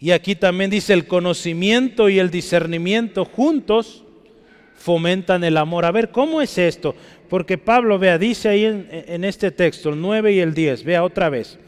[0.00, 4.02] Y aquí también dice el conocimiento y el discernimiento juntos
[4.74, 5.84] fomentan el amor.
[5.84, 6.94] A ver, ¿cómo es esto?
[7.28, 11.28] Porque Pablo, vea, dice ahí en, este texto, el 9 y el 10, vea otra
[11.28, 11.58] vez.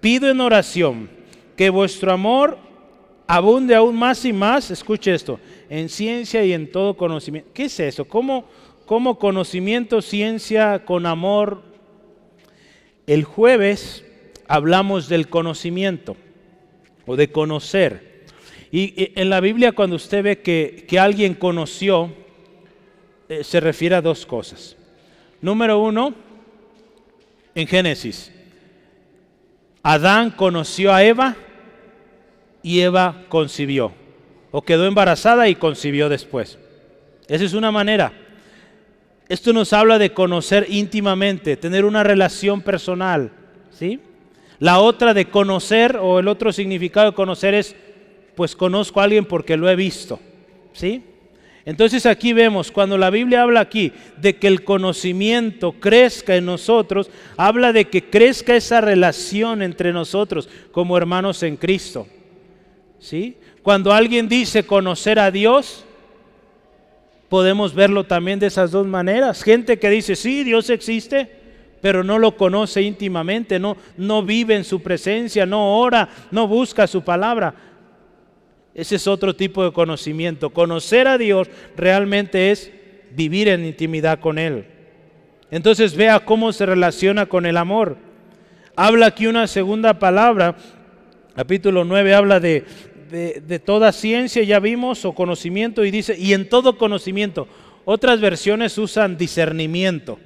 [0.00, 1.10] Pido en oración
[1.56, 2.58] que vuestro amor
[3.26, 7.50] abunde aún más y más, escuche esto, en ciencia y en todo conocimiento.
[7.52, 8.06] ¿Qué es eso?
[8.06, 8.46] ¿Cómo,
[8.86, 11.62] cómo conocimiento, ciencia con amor?
[13.06, 14.04] El jueves
[14.48, 16.16] hablamos del conocimiento
[17.06, 18.24] o de conocer.
[18.72, 22.10] Y, en la Biblia cuando usted ve que, que alguien conoció,
[23.28, 24.76] eh, se refiere a dos cosas.
[25.40, 26.14] Número uno,
[27.54, 28.30] en Génesis,
[29.82, 31.36] Adán conoció a Eva
[32.62, 33.92] y Eva concibió.
[34.50, 36.58] O quedó embarazada y concibió después.
[37.28, 38.12] Esa es una manera.
[39.28, 43.30] Esto nos habla de conocer íntimamente, tener una relación personal.
[43.70, 44.00] ¿sí?
[44.58, 47.76] La otra de conocer, o el otro significado de conocer es,
[48.34, 50.18] pues conozco a alguien porque lo he visto.
[50.72, 51.04] ¿sí?
[51.64, 57.10] Entonces aquí vemos, cuando la Biblia habla aquí de que el conocimiento crezca en nosotros,
[57.36, 62.06] habla de que crezca esa relación entre nosotros como hermanos en Cristo.
[62.98, 63.36] ¿Sí?
[63.62, 65.84] Cuando alguien dice conocer a Dios,
[67.28, 69.42] podemos verlo también de esas dos maneras.
[69.42, 71.30] Gente que dice, sí, Dios existe,
[71.80, 76.86] pero no lo conoce íntimamente, no, no vive en su presencia, no ora, no busca
[76.86, 77.54] su palabra.
[78.80, 80.50] Ese es otro tipo de conocimiento.
[80.50, 82.72] Conocer a Dios realmente es
[83.10, 84.64] vivir en intimidad con Él.
[85.50, 87.98] Entonces vea cómo se relaciona con el amor.
[88.76, 90.56] Habla aquí una segunda palabra.
[91.34, 92.64] Capítulo 9 habla de,
[93.10, 97.48] de, toda ciencia, ya vimos, o conocimiento, y dice, y en todo conocimiento.
[97.84, 100.18] Otras versiones usan discernimiento.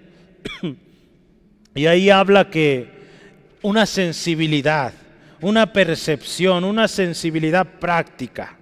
[1.75, 2.89] y ahí habla que
[3.63, 4.93] una sensibilidad,
[5.45, 8.57] una percepción, una sensibilidad práctica.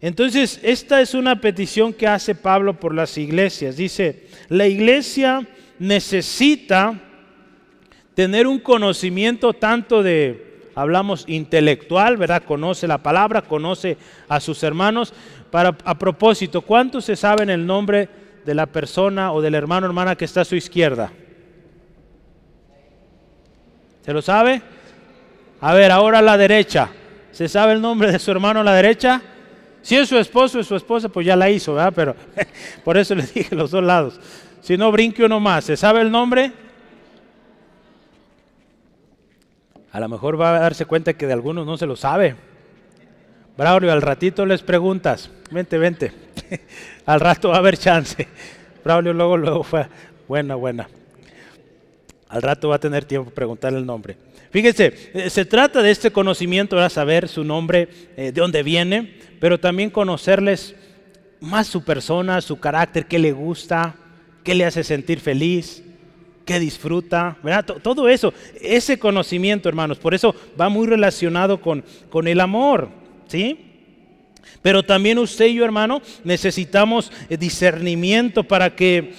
[0.00, 3.76] Entonces, esta es una petición que hace Pablo por las iglesias.
[3.76, 5.44] Dice, la iglesia
[5.80, 6.94] necesita
[8.14, 12.44] tener un conocimiento tanto de hablamos intelectual, ¿verdad?
[12.44, 15.12] Conoce la palabra, conoce a sus hermanos.
[15.50, 18.08] Para, a propósito, ¿cuántos se saben el nombre
[18.46, 21.10] de la persona o del hermano o hermana que está a su izquierda?
[24.04, 24.62] ¿Se lo sabe?
[25.60, 26.90] A ver, ahora la derecha.
[27.32, 29.22] ¿Se sabe el nombre de su hermano a la derecha?
[29.82, 31.92] Si es su esposo o su esposa, pues ya la hizo, ¿verdad?
[31.94, 32.16] Pero
[32.84, 34.20] por eso le dije los dos lados.
[34.60, 35.64] Si no, brinque uno más.
[35.64, 36.52] ¿Se sabe el nombre?
[39.92, 42.36] A lo mejor va a darse cuenta que de algunos no se lo sabe.
[43.56, 45.30] Braulio, al ratito les preguntas.
[45.50, 46.12] Vente, vente.
[47.06, 48.28] al rato va a haber chance.
[48.84, 49.86] Braulio luego, luego fue.
[50.28, 50.88] Buena, buena.
[52.30, 54.16] Al rato va a tener tiempo preguntarle el nombre.
[54.50, 59.18] Fíjense, eh, se trata de este conocimiento, para saber su nombre, eh, de dónde viene,
[59.40, 60.76] pero también conocerles
[61.40, 63.96] más su persona, su carácter, qué le gusta,
[64.44, 65.82] qué le hace sentir feliz,
[66.44, 67.64] que disfruta, ¿verdad?
[67.82, 72.90] Todo eso, ese conocimiento, hermanos, por eso va muy relacionado con, con el amor,
[73.26, 73.58] ¿sí?
[74.62, 79.14] Pero también usted y yo, hermano, necesitamos eh, discernimiento para que,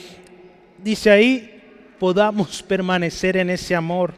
[0.82, 1.61] dice ahí,
[2.02, 4.16] podamos permanecer en ese amor.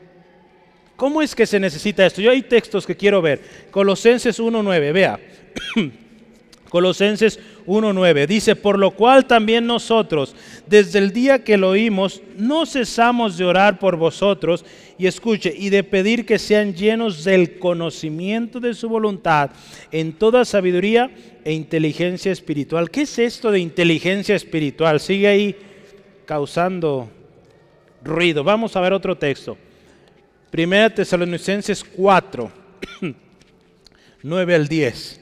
[0.95, 2.21] ¿Cómo es que se necesita esto?
[2.21, 3.41] Yo hay textos que quiero ver.
[3.71, 5.19] Colosenses 1.9, vea.
[6.69, 10.33] Colosenses 1.9 dice, por lo cual también nosotros,
[10.65, 14.63] desde el día que lo oímos, no cesamos de orar por vosotros
[14.97, 19.51] y escuche, y de pedir que sean llenos del conocimiento de su voluntad
[19.91, 21.11] en toda sabiduría
[21.43, 22.89] e inteligencia espiritual.
[22.89, 25.01] ¿Qué es esto de inteligencia espiritual?
[25.01, 25.55] Sigue ahí
[26.25, 27.09] causando
[28.03, 28.43] ruido.
[28.43, 29.57] Vamos a ver otro texto.
[30.51, 32.51] Primera Tesalonicenses 4,
[34.21, 35.19] 9 al 10.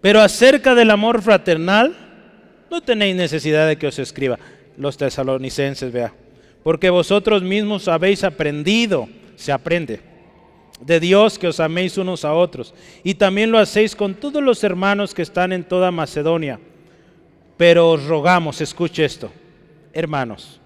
[0.00, 1.96] Pero acerca del amor fraternal,
[2.70, 4.38] no tenéis necesidad de que os escriba.
[4.76, 6.12] Los tesalonicenses, vea.
[6.62, 10.00] porque vosotros mismos habéis aprendido, se aprende,
[10.80, 12.74] de Dios que os améis unos a otros.
[13.04, 16.58] Y también lo hacéis con todos los hermanos que están en toda Macedonia.
[17.56, 19.30] Pero os rogamos, escuche esto,
[19.92, 20.60] hermanos,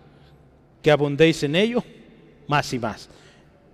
[0.86, 1.82] que abundéis en ello
[2.46, 3.08] más y más.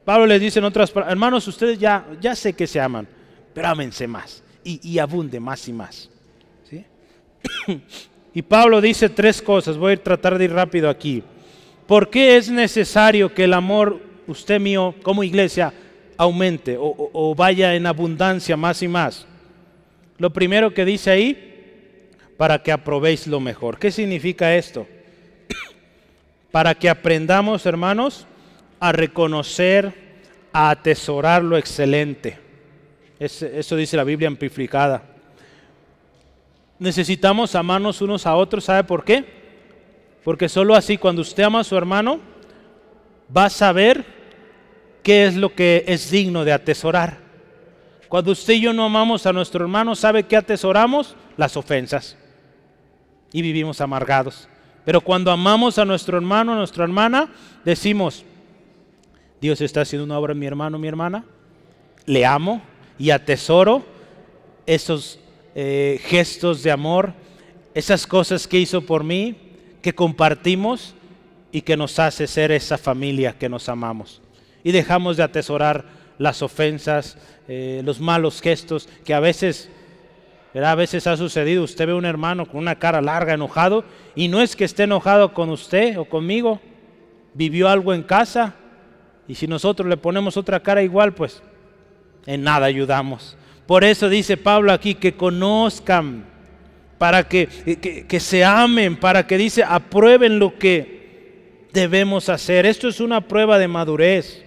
[0.02, 3.06] Pablo les dice en otras palabras, hermanos, ustedes ya, ya sé que se aman,
[3.52, 6.08] pero ámense más y, y abunde más y más.
[6.70, 6.82] ¿sí?
[8.32, 11.22] y Pablo dice tres cosas, voy a tratar de ir rápido aquí.
[11.86, 15.70] ¿Por qué es necesario que el amor, usted mío, como iglesia,
[16.16, 19.26] aumente o, o vaya en abundancia más y más?
[20.16, 22.08] Lo primero que dice ahí,
[22.38, 23.78] para que aprobéis lo mejor.
[23.78, 24.86] ¿Qué significa esto?
[26.52, 28.26] Para que aprendamos, hermanos,
[28.78, 29.92] a reconocer,
[30.52, 32.38] a atesorar lo excelente.
[33.18, 35.02] eso dice la Biblia amplificada.
[36.78, 39.24] Necesitamos amarnos unos a otros, ¿sabe por qué?
[40.22, 42.20] Porque solo así, cuando usted ama a su hermano,
[43.34, 44.04] va a saber
[45.02, 47.18] qué es lo que es digno de atesorar.
[48.08, 51.16] Cuando usted y yo no amamos a nuestro hermano, ¿sabe qué atesoramos?
[51.38, 52.16] Las ofensas.
[53.32, 54.48] Y vivimos amargados.
[54.84, 57.28] Pero cuando amamos a nuestro hermano, a nuestra hermana,
[57.64, 58.24] decimos,
[59.40, 61.24] Dios está haciendo una obra en mi hermano, mi hermana.
[62.06, 62.62] Le amo
[62.98, 63.84] y atesoro
[64.66, 65.18] esos
[65.54, 67.12] eh, gestos de amor,
[67.74, 69.36] esas cosas que hizo por mí,
[69.82, 70.94] que compartimos
[71.50, 74.22] y que nos hace ser esa familia que nos amamos.
[74.64, 75.86] Y dejamos de atesorar
[76.18, 77.18] las ofensas,
[77.48, 79.70] eh, los malos gestos que a veces,
[80.54, 81.64] a veces ha sucedido.
[81.64, 83.84] Usted ve un hermano con una cara larga, enojado,
[84.14, 86.60] y no es que esté enojado con usted o conmigo.
[87.34, 88.54] Vivió algo en casa,
[89.26, 91.42] y si nosotros le ponemos otra cara igual, pues
[92.26, 93.36] en nada ayudamos.
[93.66, 96.26] Por eso dice Pablo aquí que conozcan,
[97.02, 97.48] para que,
[98.06, 102.64] que, se amen, para que dice aprueben lo que debemos hacer.
[102.64, 104.44] Esto es una prueba de madurez.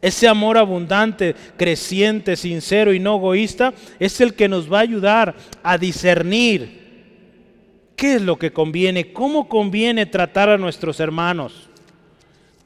[0.00, 5.34] Ese amor abundante, creciente, sincero y no egoísta es el que nos va a ayudar
[5.62, 6.78] a discernir
[7.96, 11.68] qué es lo que conviene, cómo conviene tratar a nuestros hermanos.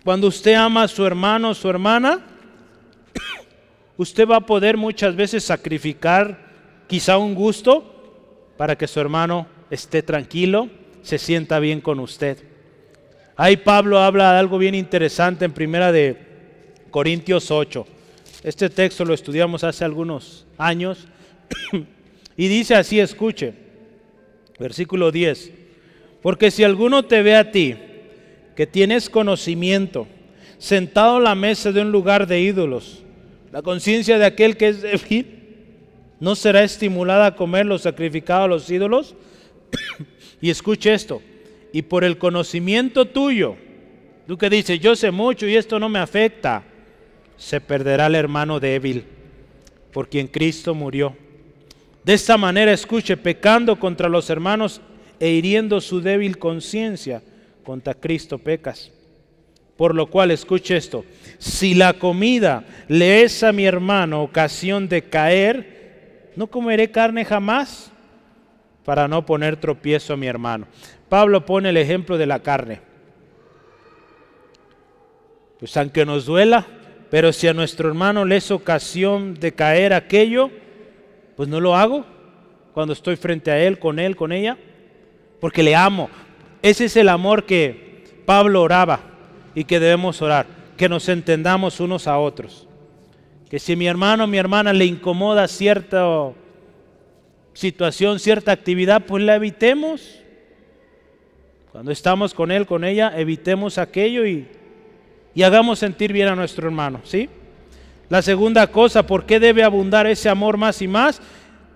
[0.04, 2.20] Cuando usted ama a su hermano o su hermana,
[3.96, 6.38] usted va a poder muchas veces sacrificar
[6.86, 7.88] quizá un gusto
[8.58, 10.68] para que su hermano esté tranquilo,
[11.00, 12.36] se sienta bien con usted.
[13.36, 16.31] Ahí Pablo habla de algo bien interesante en primera de
[16.92, 17.84] Corintios 8.
[18.44, 21.08] Este texto lo estudiamos hace algunos años
[22.36, 23.54] y dice así, escuche,
[24.60, 25.50] versículo 10,
[26.20, 27.76] porque si alguno te ve a ti,
[28.54, 30.06] que tienes conocimiento,
[30.58, 33.02] sentado a la mesa de un lugar de ídolos,
[33.50, 35.38] la conciencia de aquel que es débil
[36.20, 39.16] no será estimulada a comer lo sacrificado a los ídolos.
[40.42, 41.22] y escuche esto,
[41.72, 43.56] y por el conocimiento tuyo,
[44.26, 46.64] tú que dices, yo sé mucho y esto no me afecta,
[47.42, 49.04] se perderá el hermano débil,
[49.92, 51.16] por quien Cristo murió.
[52.04, 54.80] De esta manera, escuche, pecando contra los hermanos
[55.18, 57.20] e hiriendo su débil conciencia
[57.64, 58.92] contra Cristo pecas.
[59.76, 61.04] Por lo cual, escuche esto,
[61.38, 67.90] si la comida le es a mi hermano ocasión de caer, no comeré carne jamás
[68.84, 70.68] para no poner tropiezo a mi hermano.
[71.08, 72.80] Pablo pone el ejemplo de la carne.
[75.58, 76.66] Pues aunque nos duela,
[77.12, 80.50] pero si a nuestro hermano le es ocasión de caer aquello,
[81.36, 82.06] pues no lo hago
[82.72, 84.56] cuando estoy frente a él, con él, con ella,
[85.38, 86.08] porque le amo,
[86.62, 89.00] ese es el amor que Pablo oraba
[89.54, 90.46] y que debemos orar,
[90.78, 92.66] que nos entendamos unos a otros.
[93.50, 96.32] Que si mi hermano o mi hermana le incomoda cierta
[97.52, 100.18] situación, cierta actividad, pues la evitemos.
[101.72, 104.48] Cuando estamos con él, con ella, evitemos aquello y,
[105.34, 107.28] y hagamos sentir bien a nuestro hermano, ¿sí?
[108.08, 111.20] La segunda cosa, ¿por qué debe abundar ese amor más y más?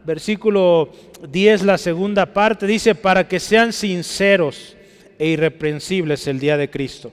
[0.05, 0.93] Versículo
[1.29, 4.77] 10, la segunda parte, dice, para que sean sinceros
[5.19, 7.11] e irreprensibles el día de Cristo.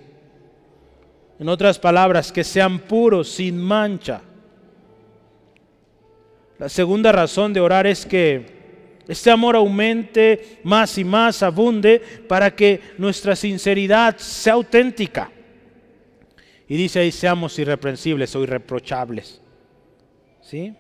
[1.40, 4.22] En otras palabras, que sean puros, sin mancha.
[6.60, 8.46] La segunda razón de orar es que
[9.08, 15.32] este amor aumente más y más, abunde, para que nuestra sinceridad sea auténtica.
[16.68, 19.42] Y dice ahí, seamos irreprensibles o irreprochables.
[20.42, 20.74] ¿Sí?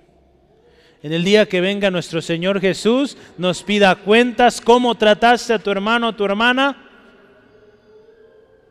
[1.02, 5.72] En el día que venga nuestro Señor Jesús, nos pida cuentas cómo trataste a tu
[5.72, 6.90] hermano o tu hermana,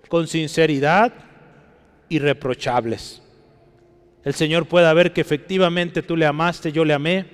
[0.08, 1.12] con sinceridad,
[2.08, 3.22] irreprochables.
[4.24, 7.26] El Señor pueda ver que efectivamente tú le amaste, yo le amé.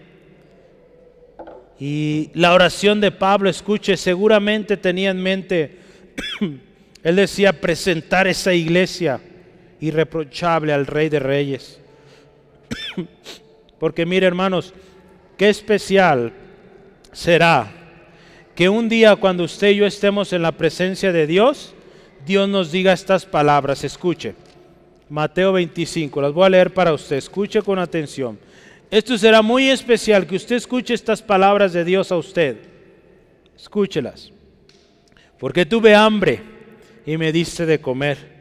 [1.79, 5.79] Y la oración de Pablo, escuche, seguramente tenía en mente
[7.03, 9.21] Él decía presentar esa iglesia
[9.81, 11.81] irreprochable al Rey de Reyes.
[13.79, 14.75] Porque mire hermanos,
[15.37, 16.33] qué especial
[17.13, 17.73] será
[18.55, 21.75] que un día cuando usted y yo estemos en la presencia de Dios,
[22.27, 23.85] Dios nos diga estas palabras.
[23.85, 24.35] Escuche,
[25.09, 28.39] Mateo 25, las voy a leer para usted, escuche con atención.
[28.91, 32.57] Esto será muy especial que usted escuche estas palabras de Dios a usted.
[33.57, 34.33] Escúchelas.
[35.39, 36.41] Porque tuve hambre
[37.05, 38.38] y me diste de comer.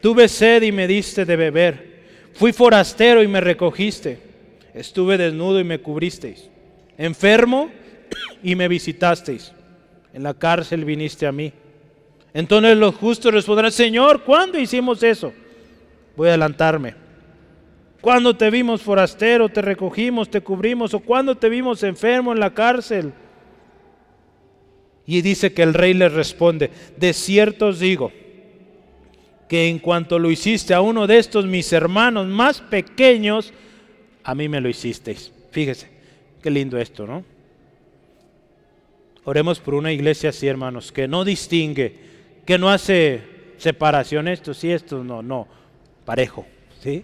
[0.00, 1.90] Tuve sed y me diste de beber.
[2.34, 4.18] Fui forastero y me recogiste.
[4.74, 6.48] Estuve desnudo y me cubristeis.
[6.96, 7.70] Enfermo
[8.42, 9.52] y me visitasteis.
[10.12, 11.52] En la cárcel viniste a mí.
[12.32, 15.32] Entonces los justos responderán, Señor, ¿cuándo hicimos eso?
[16.16, 16.94] Voy a adelantarme.
[18.00, 20.94] ¿Cuándo te vimos forastero, te recogimos, te cubrimos?
[20.94, 23.12] ¿O cuándo te vimos enfermo en la cárcel?
[25.04, 28.12] Y dice que el rey le responde, de cierto os digo,
[29.50, 33.52] que en cuanto lo hiciste a uno de estos mis hermanos más pequeños,
[34.22, 35.32] a mí me lo hicisteis.
[35.50, 35.90] Fíjese,
[36.40, 37.24] qué lindo esto, ¿no?
[39.24, 41.96] Oremos por una iglesia así, hermanos, que no distingue,
[42.46, 43.22] que no hace
[43.56, 45.48] separación estos y estos, no, no,
[46.04, 46.46] parejo,
[46.80, 47.02] ¿sí?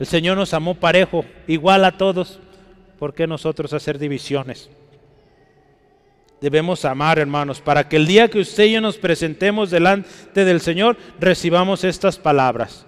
[0.00, 2.40] El Señor nos amó parejo, igual a todos,
[2.98, 4.68] ¿por qué nosotros hacer divisiones?
[6.42, 10.60] Debemos amar, hermanos, para que el día que usted y yo nos presentemos delante del
[10.60, 12.84] Señor, recibamos estas palabras.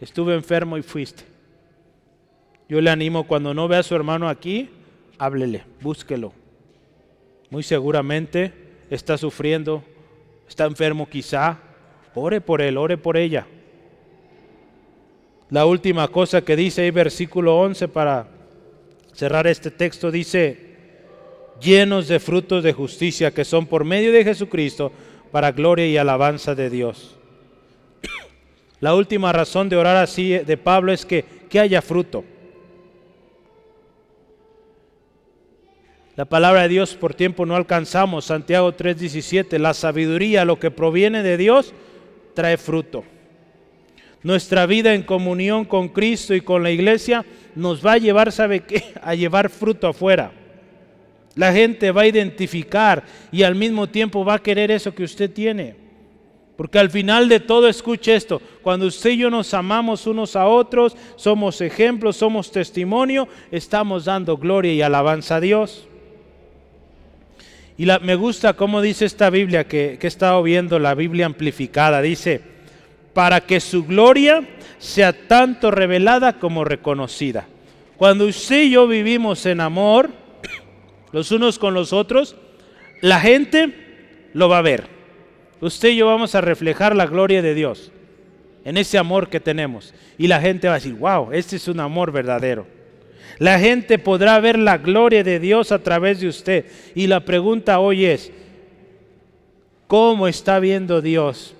[0.00, 1.22] Estuve enfermo y fuiste.
[2.68, 4.68] Yo le animo cuando no vea a su hermano aquí,
[5.16, 6.32] háblele, búsquelo.
[7.50, 8.52] Muy seguramente
[8.90, 9.84] está sufriendo,
[10.48, 11.58] está enfermo quizá.
[12.16, 13.46] Ore por él, ore por ella.
[15.50, 18.26] La última cosa que dice ahí, versículo 11, para
[19.12, 20.69] cerrar este texto, dice,
[21.60, 24.92] llenos de frutos de justicia que son por medio de Jesucristo
[25.30, 27.16] para gloria y alabanza de Dios.
[28.80, 32.24] La última razón de orar así de Pablo es que, que haya fruto.
[36.16, 38.26] La palabra de Dios por tiempo no alcanzamos.
[38.26, 41.72] Santiago 3:17, la sabiduría, lo que proviene de Dios,
[42.34, 43.04] trae fruto.
[44.22, 48.30] Nuestra vida en comunión con Cristo y con la iglesia nos va a llevar.
[49.02, 50.32] A llevar fruto afuera.
[51.34, 55.30] La gente va a identificar y al mismo tiempo va a querer eso que usted
[55.30, 55.76] tiene.
[56.56, 60.46] Porque al final de todo, escuche esto, cuando usted y yo nos amamos unos a
[60.46, 65.88] otros, somos ejemplos, somos testimonio, estamos dando gloria y alabanza a Dios.
[67.78, 72.02] Y me gusta cómo dice esta Biblia que, que he estado viendo, la Biblia amplificada,
[72.02, 72.42] dice,
[73.14, 74.46] para que su gloria
[74.78, 77.46] sea tanto revelada como reconocida.
[77.96, 80.10] Cuando usted y yo vivimos en amor,
[81.12, 82.36] los unos con los otros,
[83.00, 84.86] la gente lo va a ver.
[85.60, 87.92] Usted y yo vamos a reflejar la gloria de Dios
[88.64, 89.94] en ese amor que tenemos.
[90.18, 92.66] Y la gente va a decir, wow, este es un amor verdadero.
[93.38, 96.66] La gente podrá ver la gloria de Dios a través de usted.
[96.94, 98.32] Y la pregunta hoy es,
[99.86, 101.54] ¿cómo está viendo Dios?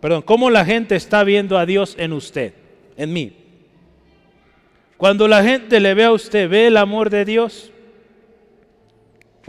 [0.00, 2.54] Perdón, ¿cómo la gente está viendo a Dios en usted,
[2.96, 3.32] en mí?
[4.96, 7.70] Cuando la gente le ve a usted, ¿ve el amor de Dios?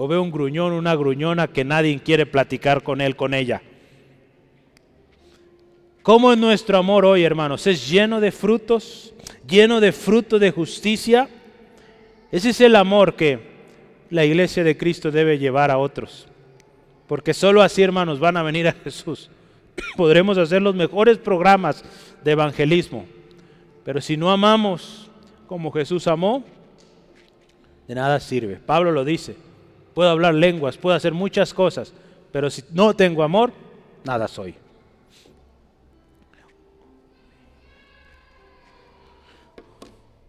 [0.03, 3.61] O ve un gruñón, una gruñona que nadie quiere platicar con él, con ella.
[6.01, 7.67] ¿Cómo es nuestro amor hoy, hermanos?
[7.67, 9.13] ¿Es lleno de frutos?
[9.47, 11.29] ¿Lleno de fruto de justicia?
[12.31, 13.41] Ese es el amor que
[14.09, 16.27] la iglesia de Cristo debe llevar a otros.
[17.05, 19.29] Porque solo así, hermanos, van a venir a Jesús.
[19.95, 21.85] Podremos hacer los mejores programas
[22.23, 23.05] de evangelismo.
[23.85, 25.11] Pero si no amamos
[25.45, 26.43] como Jesús amó,
[27.87, 28.55] de nada sirve.
[28.55, 29.50] Pablo lo dice
[29.93, 31.93] puedo hablar lenguas, puedo hacer muchas cosas,
[32.31, 33.51] pero si no tengo amor,
[34.03, 34.55] nada soy.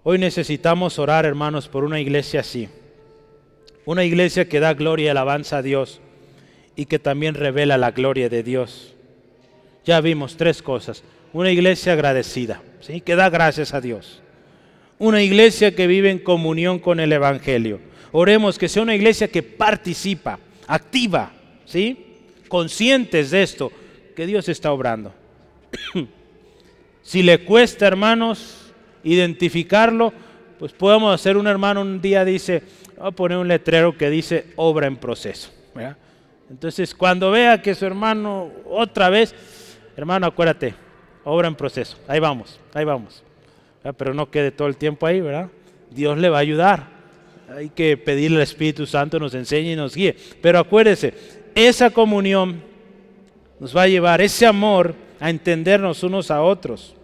[0.05, 2.69] Hoy necesitamos orar, hermanos, por una iglesia así.
[3.85, 6.01] Una iglesia que da gloria y alabanza a Dios
[6.75, 8.95] y que también revela la gloria de Dios.
[9.85, 11.05] Ya vimos tres cosas.
[11.33, 13.01] Una iglesia agradecida, ¿sí?
[13.01, 14.21] que da gracias a Dios.
[14.99, 17.81] Una iglesia que vive en comunión con el Evangelio
[18.13, 21.33] Oremos que sea una iglesia que participa, activa,
[21.65, 22.19] ¿sí?
[22.47, 23.73] Conscientes de esto,
[24.15, 25.15] que Dios está obrando.
[27.03, 28.71] si le cuesta, hermanos,
[29.03, 30.13] identificarlo,
[30.59, 32.63] pues podemos hacer un hermano un día dice,
[32.99, 35.51] voy a poner un letrero que dice obra en proceso.
[36.51, 39.35] Entonces, cuando vea que su hermano otra vez,
[39.97, 40.75] hermano, acuérdate,
[41.25, 41.97] obra en proceso.
[42.07, 43.23] Ahí vamos, ahí vamos.
[43.97, 45.49] Pero no quede todo el tiempo ahí, ¿verdad?
[45.91, 47.01] Dios le va a ayudar
[47.57, 50.16] hay que pedirle al Espíritu Santo nos enseñe y nos guíe.
[50.40, 51.14] Pero acuérdese,
[51.55, 52.62] esa comunión
[53.61, 56.94] nos va a llevar ese amor a entendernos unos a otros.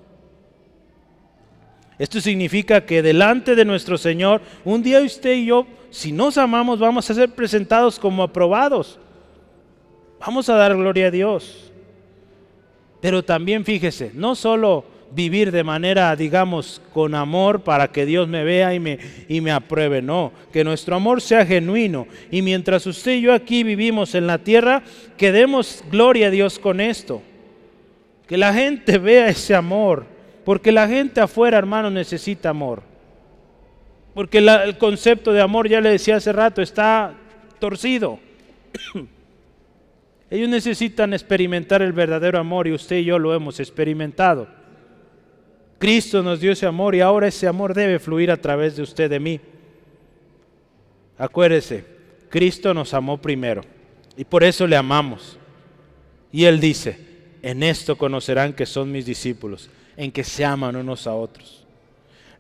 [1.98, 6.78] Esto significa que delante de nuestro Señor, un día usted y yo, si nos amamos,
[6.78, 8.98] vamos a ser presentados como aprobados.
[10.20, 11.72] Vamos a dar gloria a Dios.
[13.00, 18.44] Pero también fíjese, no solo vivir de manera, digamos, con amor para que Dios me
[18.44, 18.98] vea y me,
[19.28, 22.06] y me apruebe, no, que nuestro amor sea genuino.
[22.30, 24.82] Y mientras usted y yo aquí vivimos en la tierra,
[25.16, 27.22] que demos gloria a Dios con esto.
[28.26, 32.82] Que la gente vea ese amor porque la gente afuera, hermano, necesita amor.
[34.14, 37.12] Porque el concepto de amor, ya le decía hace rato, está
[37.58, 38.18] torcido.
[40.30, 44.48] Ellos necesitan experimentar el verdadero amor y usted y yo lo hemos experimentado.
[45.78, 49.08] Cristo nos dio ese amor y ahora ese amor debe fluir a través de usted,
[49.08, 49.40] de mí.
[51.16, 51.84] Acuérdese,
[52.28, 53.62] Cristo nos amó primero
[54.16, 55.38] y por eso le amamos.
[56.32, 56.98] Y Él dice,
[57.42, 61.64] en esto conocerán que son mis discípulos, en que se aman unos a otros.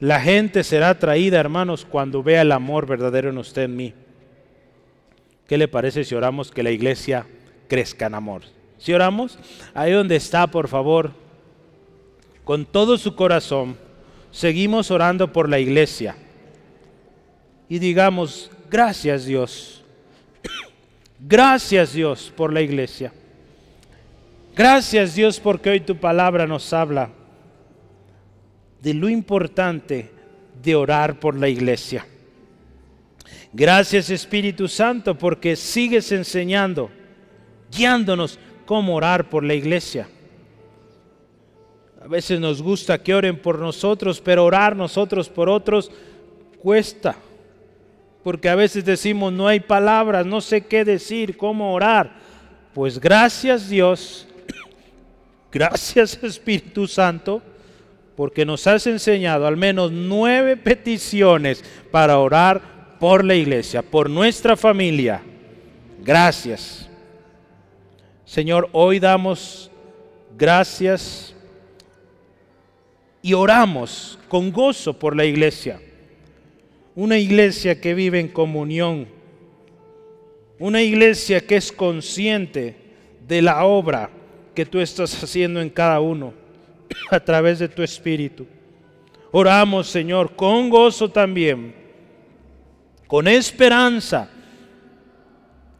[0.00, 3.94] La gente será atraída, hermanos, cuando vea el amor verdadero en usted, en mí.
[5.46, 7.26] ¿Qué le parece si oramos que la iglesia
[7.68, 8.42] crezca en amor?
[8.78, 9.38] Si oramos,
[9.74, 11.12] ahí donde está, por favor,
[12.48, 13.76] con todo su corazón,
[14.30, 16.16] seguimos orando por la iglesia.
[17.68, 19.84] Y digamos, gracias Dios.
[21.20, 23.12] Gracias Dios por la iglesia.
[24.56, 27.10] Gracias Dios porque hoy tu palabra nos habla
[28.80, 30.10] de lo importante
[30.62, 32.06] de orar por la iglesia.
[33.52, 36.90] Gracias Espíritu Santo porque sigues enseñando,
[37.70, 40.08] guiándonos cómo orar por la iglesia.
[42.08, 45.90] A veces nos gusta que oren por nosotros, pero orar nosotros por otros
[46.58, 47.16] cuesta.
[48.24, 52.16] Porque a veces decimos, no hay palabras, no sé qué decir, cómo orar.
[52.72, 54.26] Pues gracias Dios,
[55.52, 57.42] gracias Espíritu Santo,
[58.16, 64.56] porque nos has enseñado al menos nueve peticiones para orar por la iglesia, por nuestra
[64.56, 65.20] familia.
[66.02, 66.88] Gracias.
[68.24, 69.70] Señor, hoy damos
[70.38, 71.34] gracias
[73.22, 75.80] y oramos con gozo por la iglesia.
[76.94, 79.08] Una iglesia que vive en comunión.
[80.58, 82.76] Una iglesia que es consciente
[83.26, 84.10] de la obra
[84.54, 86.34] que tú estás haciendo en cada uno
[87.10, 88.46] a través de tu Espíritu.
[89.30, 91.74] Oramos, Señor, con gozo también,
[93.06, 94.30] con esperanza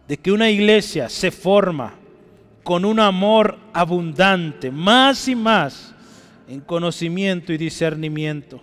[0.07, 1.95] de que una iglesia se forma
[2.63, 5.95] con un amor abundante, más y más,
[6.49, 8.61] en conocimiento y discernimiento.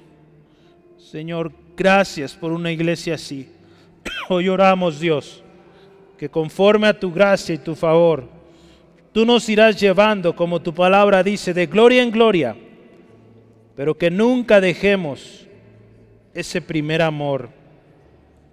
[0.97, 3.47] Señor, gracias por una iglesia así.
[4.29, 5.43] Hoy oramos, Dios,
[6.17, 8.27] que conforme a tu gracia y tu favor,
[9.11, 12.55] tú nos irás llevando, como tu palabra dice, de gloria en gloria,
[13.75, 15.45] pero que nunca dejemos
[16.33, 17.49] ese primer amor.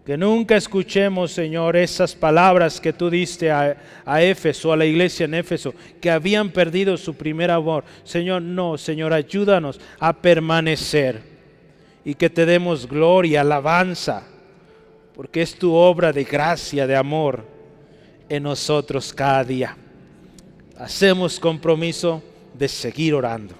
[0.05, 5.24] Que nunca escuchemos, Señor, esas palabras que tú diste a, a, Éfeso, a la iglesia
[5.24, 7.84] en Éfeso, que habían perdido su primer amor.
[8.03, 11.22] Señor, no, Señor, ayúdanos a permanecer
[12.05, 14.26] y que te demos gloria, alabanza,
[15.14, 17.46] porque es tu obra de gracia, de amor
[18.28, 19.76] en nosotros cada día
[20.82, 22.20] hacemos compromiso
[22.55, 23.55] de seguir orando.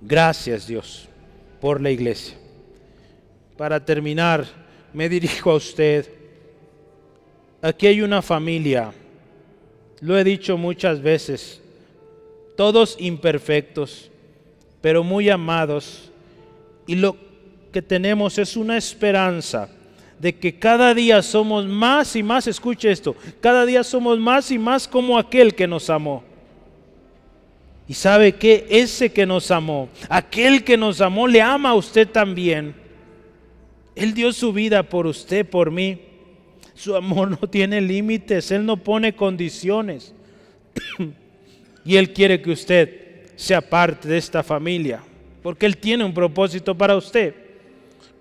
[0.00, 1.08] Gracias Dios
[1.58, 2.36] por la iglesia.
[3.56, 4.44] Para terminar,
[4.92, 6.08] me dirijo a usted.
[7.62, 8.92] Aquí hay una familia,
[10.00, 11.60] lo he dicho muchas veces,
[12.56, 14.10] todos imperfectos,
[14.80, 16.10] pero muy amados.
[16.86, 17.16] Y lo
[17.70, 19.68] que tenemos es una esperanza
[20.18, 24.58] de que cada día somos más y más, escuche esto, cada día somos más y
[24.58, 26.22] más como aquel que nos amó.
[27.88, 32.08] Y sabe que ese que nos amó, aquel que nos amó, le ama a usted
[32.08, 32.74] también.
[34.00, 36.00] Él dio su vida por usted, por mí.
[36.74, 40.14] Su amor no tiene límites, Él no pone condiciones.
[41.84, 45.02] y Él quiere que usted sea parte de esta familia,
[45.42, 47.34] porque Él tiene un propósito para usted.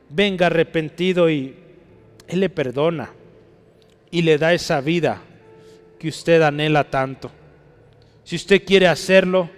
[0.10, 1.56] Venga arrepentido y
[2.28, 3.12] él le perdona
[4.12, 5.22] y le da esa vida
[5.98, 7.32] que usted anhela tanto.
[8.26, 9.50] Si usted quiere hacerlo,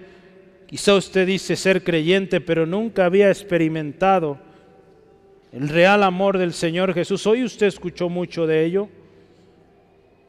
[0.68, 4.51] quizá usted dice ser creyente, pero nunca había experimentado
[5.52, 7.28] el real amor del Señor Jesús.
[7.28, 8.90] Hoy usted escuchó mucho de ello.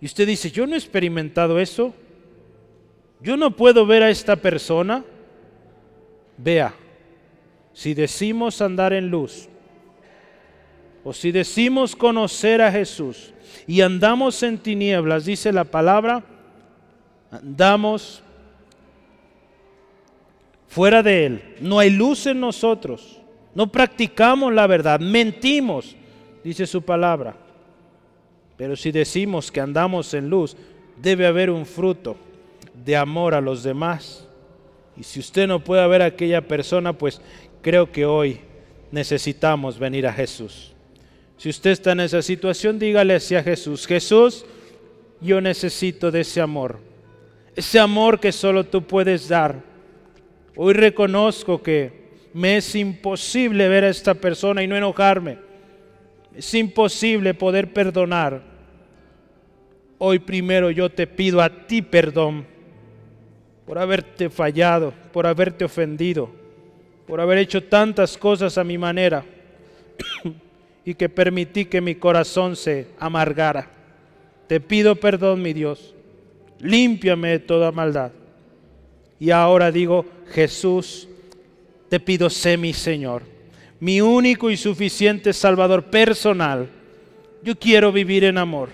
[0.01, 1.95] Y usted dice, yo no he experimentado eso.
[3.21, 5.05] Yo no puedo ver a esta persona.
[6.37, 6.75] Vea,
[7.73, 9.49] si decimos andar en luz,
[11.05, 13.33] o si decimos conocer a Jesús
[13.67, 16.25] y andamos en tinieblas, dice la palabra,
[17.31, 18.23] andamos
[20.69, 23.21] fuera de Él, no hay luz en nosotros,
[23.55, 25.97] no practicamos la verdad, mentimos,
[26.43, 27.37] dice su palabra.
[28.57, 30.57] Pero si decimos que andamos en luz,
[30.97, 32.17] debe haber un fruto
[32.85, 34.27] de amor a los demás.
[34.97, 37.21] Y si usted no puede ver a aquella persona, pues
[37.61, 38.41] creo que hoy
[38.91, 40.73] necesitamos venir a Jesús.
[41.37, 44.45] Si usted está en esa situación, dígale a Jesús, Jesús,
[45.21, 46.79] yo necesito de ese amor,
[47.57, 49.61] ese amor que solo tú puedes dar.
[50.55, 52.02] Hoy reconozco que
[52.35, 55.39] me es imposible ver a esta persona y no enojarme.
[56.35, 58.43] Es imposible poder perdonar.
[59.99, 62.47] Hoy primero yo te pido a ti perdón
[63.67, 66.31] por haberte fallado, por haberte ofendido,
[67.07, 69.25] por haber hecho tantas cosas a mi manera
[70.85, 73.71] y que permití que mi corazón se amargara.
[74.49, 75.95] Te pido perdón, mi Dios.
[76.59, 78.13] Límpiame de toda maldad.
[79.21, 81.09] Y ahora digo, Jesús,
[81.93, 83.23] te pido, sé mi Señor,
[83.79, 86.71] mi único y suficiente Salvador personal.
[87.43, 88.71] Yo quiero vivir en amor.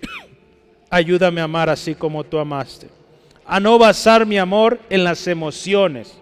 [0.88, 2.86] Ayúdame a amar así como tú amaste
[3.44, 6.14] a no basar mi amor en las emociones,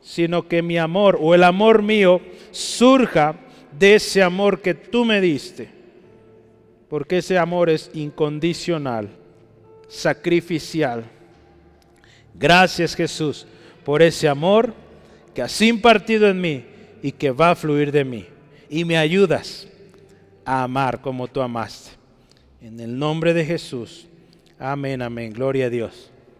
[0.00, 2.20] sino que mi amor o el amor mío
[2.52, 3.34] surja
[3.76, 5.68] de ese amor que tú me diste,
[6.88, 9.08] porque ese amor es incondicional,
[9.88, 11.02] sacrificial.
[12.34, 13.48] Gracias Jesús
[13.84, 14.86] por ese amor
[15.38, 15.52] que has
[16.28, 16.64] en mí
[17.00, 18.26] y que va a fluir de mí.
[18.68, 19.68] Y me ayudas
[20.44, 21.92] a amar como tú amaste.
[22.60, 24.08] En el nombre de Jesús.
[24.58, 25.32] Amén, amén.
[25.32, 26.10] Gloria a Dios.